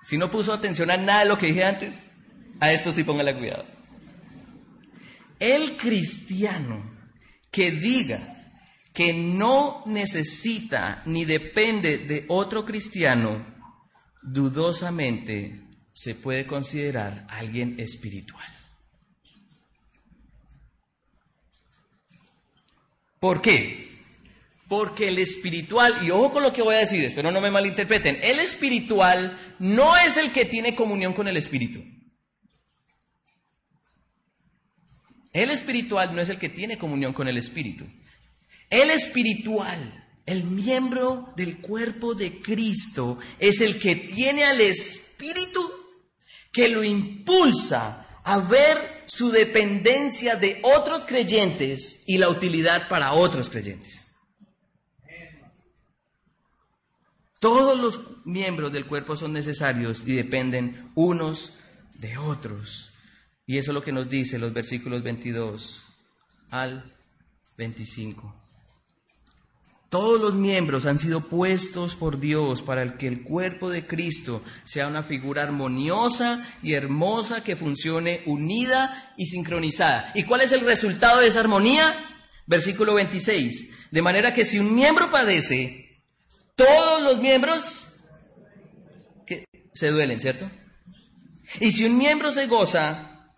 Si 0.05 0.17
no 0.17 0.29
puso 0.29 0.51
atención 0.51 0.91
a 0.91 0.97
nada 0.97 1.21
de 1.21 1.29
lo 1.29 1.37
que 1.37 1.47
dije 1.47 1.63
antes, 1.63 2.07
a 2.59 2.73
esto 2.73 2.91
sí 2.91 3.03
póngale 3.03 3.37
cuidado. 3.37 3.65
El 5.39 5.77
cristiano 5.77 6.83
que 7.49 7.71
diga 7.71 8.41
que 8.93 9.13
no 9.13 9.83
necesita 9.85 11.01
ni 11.05 11.23
depende 11.25 11.97
de 11.97 12.25
otro 12.27 12.65
cristiano, 12.65 13.45
dudosamente 14.21 15.70
se 15.93 16.15
puede 16.15 16.45
considerar 16.45 17.25
alguien 17.29 17.79
espiritual. 17.79 18.47
¿Por 23.19 23.41
qué? 23.41 23.91
Porque 24.67 25.09
el 25.09 25.19
espiritual, 25.19 25.95
y 26.01 26.09
ojo 26.09 26.31
con 26.31 26.43
lo 26.43 26.53
que 26.53 26.61
voy 26.61 26.75
a 26.75 26.79
decir, 26.79 27.03
espero 27.03 27.31
no 27.31 27.41
me 27.41 27.51
malinterpreten, 27.51 28.17
el 28.23 28.39
espiritual 28.39 29.37
no 29.59 29.95
es 29.97 30.17
el 30.17 30.31
que 30.31 30.45
tiene 30.45 30.75
comunión 30.75 31.13
con 31.13 31.27
el 31.27 31.37
espíritu. 31.37 31.83
El 35.33 35.51
espiritual 35.51 36.15
no 36.15 36.21
es 36.21 36.29
el 36.29 36.39
que 36.39 36.49
tiene 36.49 36.77
comunión 36.77 37.13
con 37.13 37.27
el 37.27 37.37
espíritu. 37.37 37.85
El 38.69 38.89
espiritual, 38.89 40.07
el 40.25 40.43
miembro 40.43 41.31
del 41.35 41.59
cuerpo 41.59 42.15
de 42.15 42.41
Cristo, 42.41 43.19
es 43.39 43.61
el 43.61 43.79
que 43.79 43.95
tiene 43.95 44.45
al 44.45 44.61
espíritu 44.61 45.80
que 46.51 46.69
lo 46.69 46.83
impulsa 46.83 48.05
a 48.23 48.37
ver 48.37 49.03
su 49.07 49.31
dependencia 49.31 50.35
de 50.35 50.61
otros 50.63 51.05
creyentes 51.05 52.03
y 52.05 52.17
la 52.17 52.29
utilidad 52.29 52.87
para 52.87 53.13
otros 53.13 53.49
creyentes. 53.49 54.15
Todos 57.39 57.79
los 57.79 57.99
miembros 58.23 58.71
del 58.71 58.85
cuerpo 58.85 59.15
son 59.15 59.33
necesarios 59.33 60.03
y 60.05 60.13
dependen 60.13 60.91
unos 60.93 61.53
de 61.95 62.17
otros. 62.17 62.91
Y 63.47 63.57
eso 63.57 63.71
es 63.71 63.73
lo 63.73 63.83
que 63.83 63.91
nos 63.91 64.09
dice 64.09 64.37
los 64.37 64.53
versículos 64.53 65.01
22 65.01 65.81
al 66.51 66.83
25. 67.57 68.40
Todos 69.91 70.21
los 70.21 70.35
miembros 70.35 70.85
han 70.85 70.97
sido 70.97 71.19
puestos 71.19 71.97
por 71.97 72.17
Dios 72.17 72.61
para 72.61 72.97
que 72.97 73.09
el 73.09 73.23
cuerpo 73.23 73.69
de 73.69 73.85
Cristo 73.85 74.41
sea 74.63 74.87
una 74.87 75.03
figura 75.03 75.43
armoniosa 75.43 76.47
y 76.63 76.75
hermosa 76.75 77.43
que 77.43 77.57
funcione 77.57 78.23
unida 78.25 79.13
y 79.17 79.25
sincronizada. 79.25 80.09
¿Y 80.15 80.23
cuál 80.23 80.39
es 80.39 80.53
el 80.53 80.61
resultado 80.61 81.19
de 81.19 81.27
esa 81.27 81.41
armonía? 81.41 81.93
Versículo 82.47 82.93
26. 82.93 83.91
De 83.91 84.01
manera 84.01 84.33
que 84.33 84.45
si 84.45 84.59
un 84.59 84.73
miembro 84.73 85.11
padece, 85.11 86.01
todos 86.55 87.01
los 87.01 87.21
miembros 87.21 87.85
se 89.73 89.87
duelen, 89.89 90.21
¿cierto? 90.21 90.49
Y 91.59 91.73
si 91.73 91.83
un 91.83 91.97
miembro 91.97 92.31
se 92.31 92.47
goza, 92.47 93.33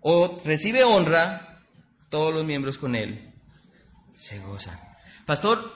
o 0.00 0.40
recibe 0.46 0.82
honra, 0.82 1.62
todos 2.08 2.32
los 2.32 2.46
miembros 2.46 2.78
con 2.78 2.96
él 2.96 3.34
se 4.16 4.38
gozan. 4.38 4.91
Pastor, 5.26 5.72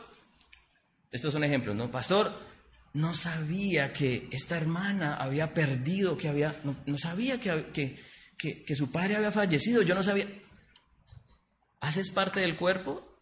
estos 1.11 1.33
son 1.33 1.45
ejemplos, 1.45 1.75
¿no? 1.77 1.91
Pastor, 1.91 2.33
no 2.95 3.15
sabía 3.15 3.93
que 3.93 4.29
esta 4.33 4.57
hermana 4.57 5.17
había 5.17 5.53
perdido, 5.55 6.17
que 6.17 6.29
había, 6.29 6.61
no, 6.65 6.99
sabía 6.99 7.41
que, 7.41 8.01
que 8.37 8.77
su 8.77 8.91
padre 8.91 9.17
había 9.17 9.33
fallecido, 9.33 9.83
yo 9.83 9.95
no 9.95 10.03
sabía. 10.03 10.27
¿Haces 11.81 12.11
parte 12.11 12.41
del 12.41 12.57
cuerpo? 12.57 13.17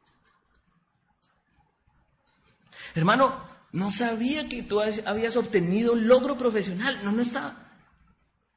Hermano, 2.94 3.42
no 3.72 3.90
sabía 3.90 4.48
que 4.48 4.62
tú 4.62 4.80
habías 4.80 5.36
obtenido 5.36 5.94
un 5.94 6.06
logro 6.06 6.38
profesional. 6.38 6.96
No, 7.02 7.10
no 7.10 7.22
está. 7.22 7.56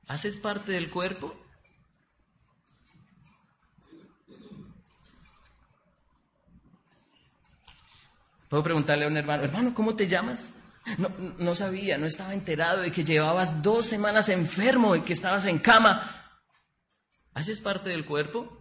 ¿Haces 0.07 0.37
parte 0.37 0.71
del 0.71 0.91
cuerpo? 0.91 1.35
Puedo 8.49 8.63
preguntarle 8.63 9.05
a 9.05 9.07
un 9.07 9.17
hermano, 9.17 9.43
hermano, 9.43 9.73
¿cómo 9.73 9.95
te 9.95 10.07
llamas? 10.07 10.53
No, 10.97 11.09
no 11.37 11.53
sabía, 11.53 11.97
no 11.97 12.05
estaba 12.05 12.33
enterado 12.33 12.81
de 12.81 12.91
que 12.91 13.03
llevabas 13.03 13.61
dos 13.61 13.85
semanas 13.85 14.29
enfermo 14.29 14.95
y 14.95 15.01
que 15.01 15.13
estabas 15.13 15.45
en 15.45 15.59
cama. 15.59 16.29
¿Haces 17.33 17.59
parte 17.59 17.89
del 17.89 18.05
cuerpo? 18.05 18.57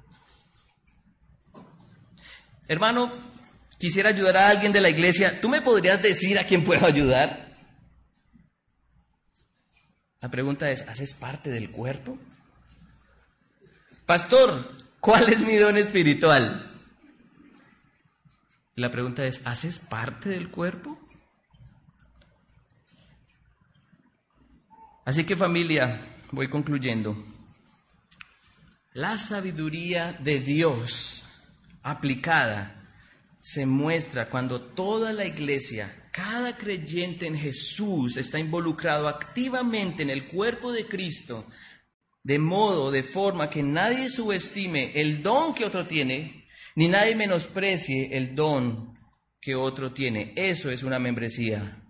Hermano, 2.67 3.13
quisiera 3.79 4.09
ayudar 4.09 4.37
a 4.37 4.49
alguien 4.49 4.73
de 4.73 4.81
la 4.81 4.91
iglesia. 4.91 5.41
¿Tú 5.41 5.49
me 5.49 5.63
podrías 5.63 6.03
decir 6.03 6.37
a 6.39 6.45
quién 6.45 6.65
puedo 6.65 6.85
ayudar? 6.85 7.55
La 10.21 10.29
pregunta 10.29 10.69
es, 10.71 10.83
¿haces 10.83 11.15
parte 11.15 11.51
del 11.51 11.71
cuerpo? 11.71 12.19
Pastor, 14.05 14.73
¿cuál 14.99 15.29
es 15.29 15.41
mi 15.41 15.55
don 15.57 15.77
espiritual? 15.77 16.76
La 18.77 18.93
pregunta 18.93 19.27
es, 19.27 19.41
¿haces 19.47 19.79
parte 19.79 20.29
del 20.29 20.51
cuerpo? 20.51 20.99
Así 25.07 25.25
que 25.25 25.35
familia, 25.35 25.99
voy 26.31 26.49
concluyendo. 26.49 27.17
La 28.93 29.17
sabiduría 29.17 30.13
de 30.13 30.41
Dios 30.41 31.25
aplicada 31.83 32.93
se 33.41 33.65
muestra 33.65 34.29
cuando 34.29 34.61
toda 34.61 35.15
la 35.15 35.25
iglesia, 35.25 36.11
cada 36.13 36.59
creyente 36.59 37.27
en 37.27 37.39
Jesús 37.39 38.19
está 38.19 38.39
involucrado 38.39 39.09
activamente 39.09 40.03
en 40.03 40.11
el 40.11 40.29
cuerpo 40.29 40.71
de 40.73 40.87
Cristo, 40.87 41.47
de 42.23 42.39
modo, 42.39 42.91
de 42.91 43.03
forma 43.03 43.49
que 43.49 43.63
nadie 43.63 44.11
subestime 44.11 44.93
el 45.01 45.23
don 45.23 45.55
que 45.55 45.65
otro 45.65 45.87
tiene, 45.87 46.46
ni 46.77 46.89
nadie 46.89 47.17
menosprecie 47.17 48.17
el 48.17 48.37
don 48.37 48.95
que 49.41 49.55
otro 49.55 49.93
tiene. 49.93 50.33
Eso 50.37 50.71
es 50.71 50.83
una 50.83 50.99
membresía 50.99 51.83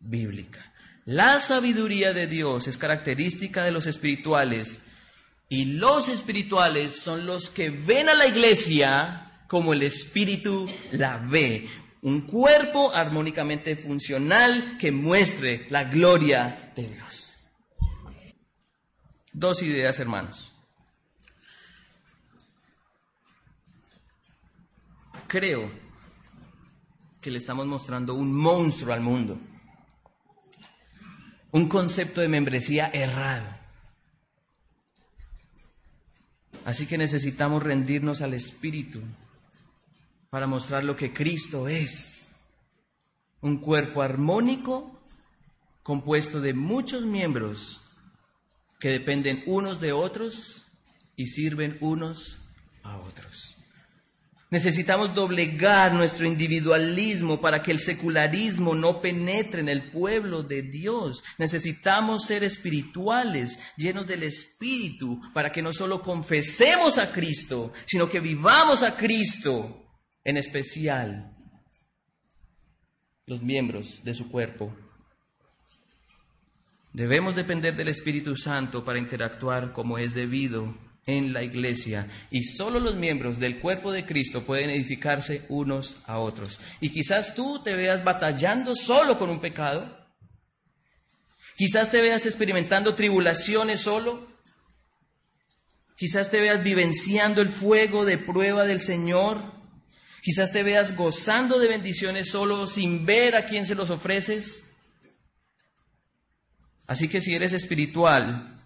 bíblica. 0.00 0.72
La 1.04 1.40
sabiduría 1.40 2.12
de 2.12 2.26
Dios 2.26 2.66
es 2.66 2.78
característica 2.78 3.64
de 3.64 3.72
los 3.72 3.86
espirituales 3.86 4.80
y 5.48 5.64
los 5.64 6.08
espirituales 6.08 6.94
son 6.94 7.26
los 7.26 7.50
que 7.50 7.70
ven 7.70 8.08
a 8.08 8.14
la 8.14 8.26
iglesia 8.26 9.28
como 9.48 9.72
el 9.72 9.82
Espíritu 9.82 10.68
la 10.92 11.16
ve. 11.16 11.68
Un 12.02 12.20
cuerpo 12.20 12.94
armónicamente 12.94 13.74
funcional 13.74 14.76
que 14.78 14.92
muestre 14.92 15.66
la 15.70 15.84
gloria 15.84 16.72
de 16.76 16.86
Dios. 16.86 17.34
Dos 19.32 19.62
ideas, 19.62 19.98
hermanos. 19.98 20.47
Creo 25.28 25.70
que 27.20 27.30
le 27.30 27.36
estamos 27.36 27.66
mostrando 27.66 28.14
un 28.14 28.34
monstruo 28.34 28.94
al 28.94 29.02
mundo. 29.02 29.38
Un 31.52 31.68
concepto 31.68 32.22
de 32.22 32.28
membresía 32.28 32.90
errado. 32.94 33.46
Así 36.64 36.86
que 36.86 36.96
necesitamos 36.96 37.62
rendirnos 37.62 38.22
al 38.22 38.32
Espíritu 38.32 39.02
para 40.30 40.46
mostrar 40.46 40.82
lo 40.84 40.96
que 40.96 41.12
Cristo 41.12 41.68
es. 41.68 42.34
Un 43.42 43.58
cuerpo 43.58 44.00
armónico 44.00 44.98
compuesto 45.82 46.40
de 46.40 46.54
muchos 46.54 47.04
miembros 47.04 47.82
que 48.80 48.88
dependen 48.88 49.42
unos 49.46 49.78
de 49.78 49.92
otros 49.92 50.64
y 51.16 51.26
sirven 51.26 51.76
unos 51.82 52.38
a 52.82 52.96
otros. 52.96 53.57
Necesitamos 54.50 55.14
doblegar 55.14 55.92
nuestro 55.92 56.26
individualismo 56.26 57.38
para 57.38 57.62
que 57.62 57.70
el 57.70 57.80
secularismo 57.80 58.74
no 58.74 59.02
penetre 59.02 59.60
en 59.60 59.68
el 59.68 59.90
pueblo 59.90 60.42
de 60.42 60.62
Dios. 60.62 61.22
Necesitamos 61.36 62.24
ser 62.24 62.42
espirituales, 62.44 63.58
llenos 63.76 64.06
del 64.06 64.22
Espíritu, 64.22 65.20
para 65.34 65.52
que 65.52 65.60
no 65.60 65.74
solo 65.74 66.02
confesemos 66.02 66.96
a 66.96 67.12
Cristo, 67.12 67.72
sino 67.84 68.08
que 68.08 68.20
vivamos 68.20 68.82
a 68.82 68.96
Cristo 68.96 69.84
en 70.24 70.38
especial 70.38 71.36
los 73.26 73.42
miembros 73.42 74.02
de 74.02 74.14
su 74.14 74.30
cuerpo. 74.30 74.74
Debemos 76.94 77.36
depender 77.36 77.76
del 77.76 77.88
Espíritu 77.88 78.34
Santo 78.34 78.82
para 78.82 78.98
interactuar 78.98 79.72
como 79.72 79.98
es 79.98 80.14
debido 80.14 80.87
en 81.08 81.32
la 81.32 81.42
iglesia 81.42 82.06
y 82.30 82.44
solo 82.44 82.78
los 82.78 82.94
miembros 82.94 83.40
del 83.40 83.58
cuerpo 83.58 83.90
de 83.90 84.06
Cristo 84.06 84.44
pueden 84.44 84.70
edificarse 84.70 85.42
unos 85.48 85.96
a 86.06 86.18
otros. 86.18 86.60
Y 86.80 86.90
quizás 86.90 87.34
tú 87.34 87.60
te 87.64 87.74
veas 87.74 88.04
batallando 88.04 88.76
solo 88.76 89.18
con 89.18 89.28
un 89.28 89.40
pecado. 89.40 90.06
Quizás 91.56 91.90
te 91.90 92.00
veas 92.00 92.24
experimentando 92.26 92.94
tribulaciones 92.94 93.80
solo. 93.80 94.28
Quizás 95.96 96.30
te 96.30 96.40
veas 96.40 96.62
vivenciando 96.62 97.40
el 97.40 97.48
fuego 97.48 98.04
de 98.04 98.18
prueba 98.18 98.64
del 98.64 98.80
Señor 98.80 99.58
Quizás 100.28 100.52
te 100.52 100.62
veas 100.62 100.96
gozando 100.96 101.58
de 101.58 101.68
bendiciones 101.68 102.28
solo 102.30 102.66
sin 102.66 103.06
ver 103.06 103.36
a 103.36 103.46
quién 103.46 103.64
se 103.64 103.74
los 103.74 103.90
ofreces. 103.90 104.64
Así 106.86 107.08
que 107.08 107.20
si 107.20 107.34
eres 107.34 107.52
espiritual, 107.52 108.57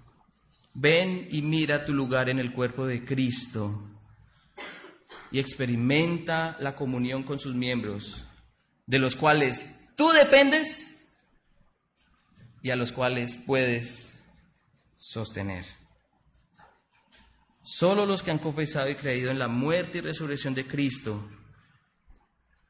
ven 0.75 1.29
y 1.31 1.43
mira 1.43 1.85
tu 1.85 1.93
lugar 1.93 2.29
en 2.29 2.39
el 2.39 2.53
cuerpo 2.53 2.87
de 2.87 3.05
Cristo 3.05 3.89
y 5.31 5.39
experimenta 5.39 6.57
la 6.61 6.75
comunión 6.75 7.23
con 7.23 7.39
sus 7.39 7.55
miembros, 7.55 8.25
de 8.87 8.99
los 8.99 9.17
cuales 9.17 9.95
tú 9.97 10.11
dependes 10.11 11.07
y 12.63 12.71
a 12.71 12.77
los 12.77 12.93
cuales 12.93 13.39
puedes 13.47 14.19
sostener. 14.99 15.65
Solo 17.63 18.07
los 18.07 18.23
que 18.23 18.31
han 18.31 18.39
confesado 18.39 18.91
y 18.91 18.95
creído 18.95 19.31
en 19.31 19.39
la 19.39 19.49
muerte 19.49 19.99
y 19.99 20.01
resurrección 20.01 20.55
de 20.55 20.67
Cristo 20.67 21.29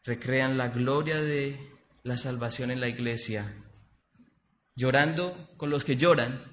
recrean 0.04 0.58
la 0.58 0.68
gloria 0.68 1.20
de 1.20 1.58
la 2.02 2.16
salvación 2.16 2.70
en 2.70 2.80
la 2.80 2.88
iglesia, 2.88 3.54
llorando 4.74 5.54
con 5.56 5.70
los 5.70 5.84
que 5.84 5.96
lloran 5.96 6.51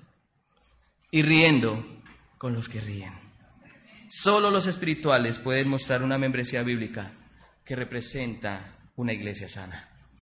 y 1.11 1.21
riendo 1.21 1.85
con 2.37 2.53
los 2.53 2.69
que 2.69 2.81
ríen. 2.81 3.13
Solo 4.09 4.49
los 4.49 4.67
espirituales 4.67 5.39
pueden 5.39 5.67
mostrar 5.67 6.01
una 6.03 6.17
membresía 6.17 6.63
bíblica 6.63 7.11
que 7.63 7.75
representa 7.75 8.75
una 8.95 9.13
iglesia 9.13 9.47
sana. 9.47 9.89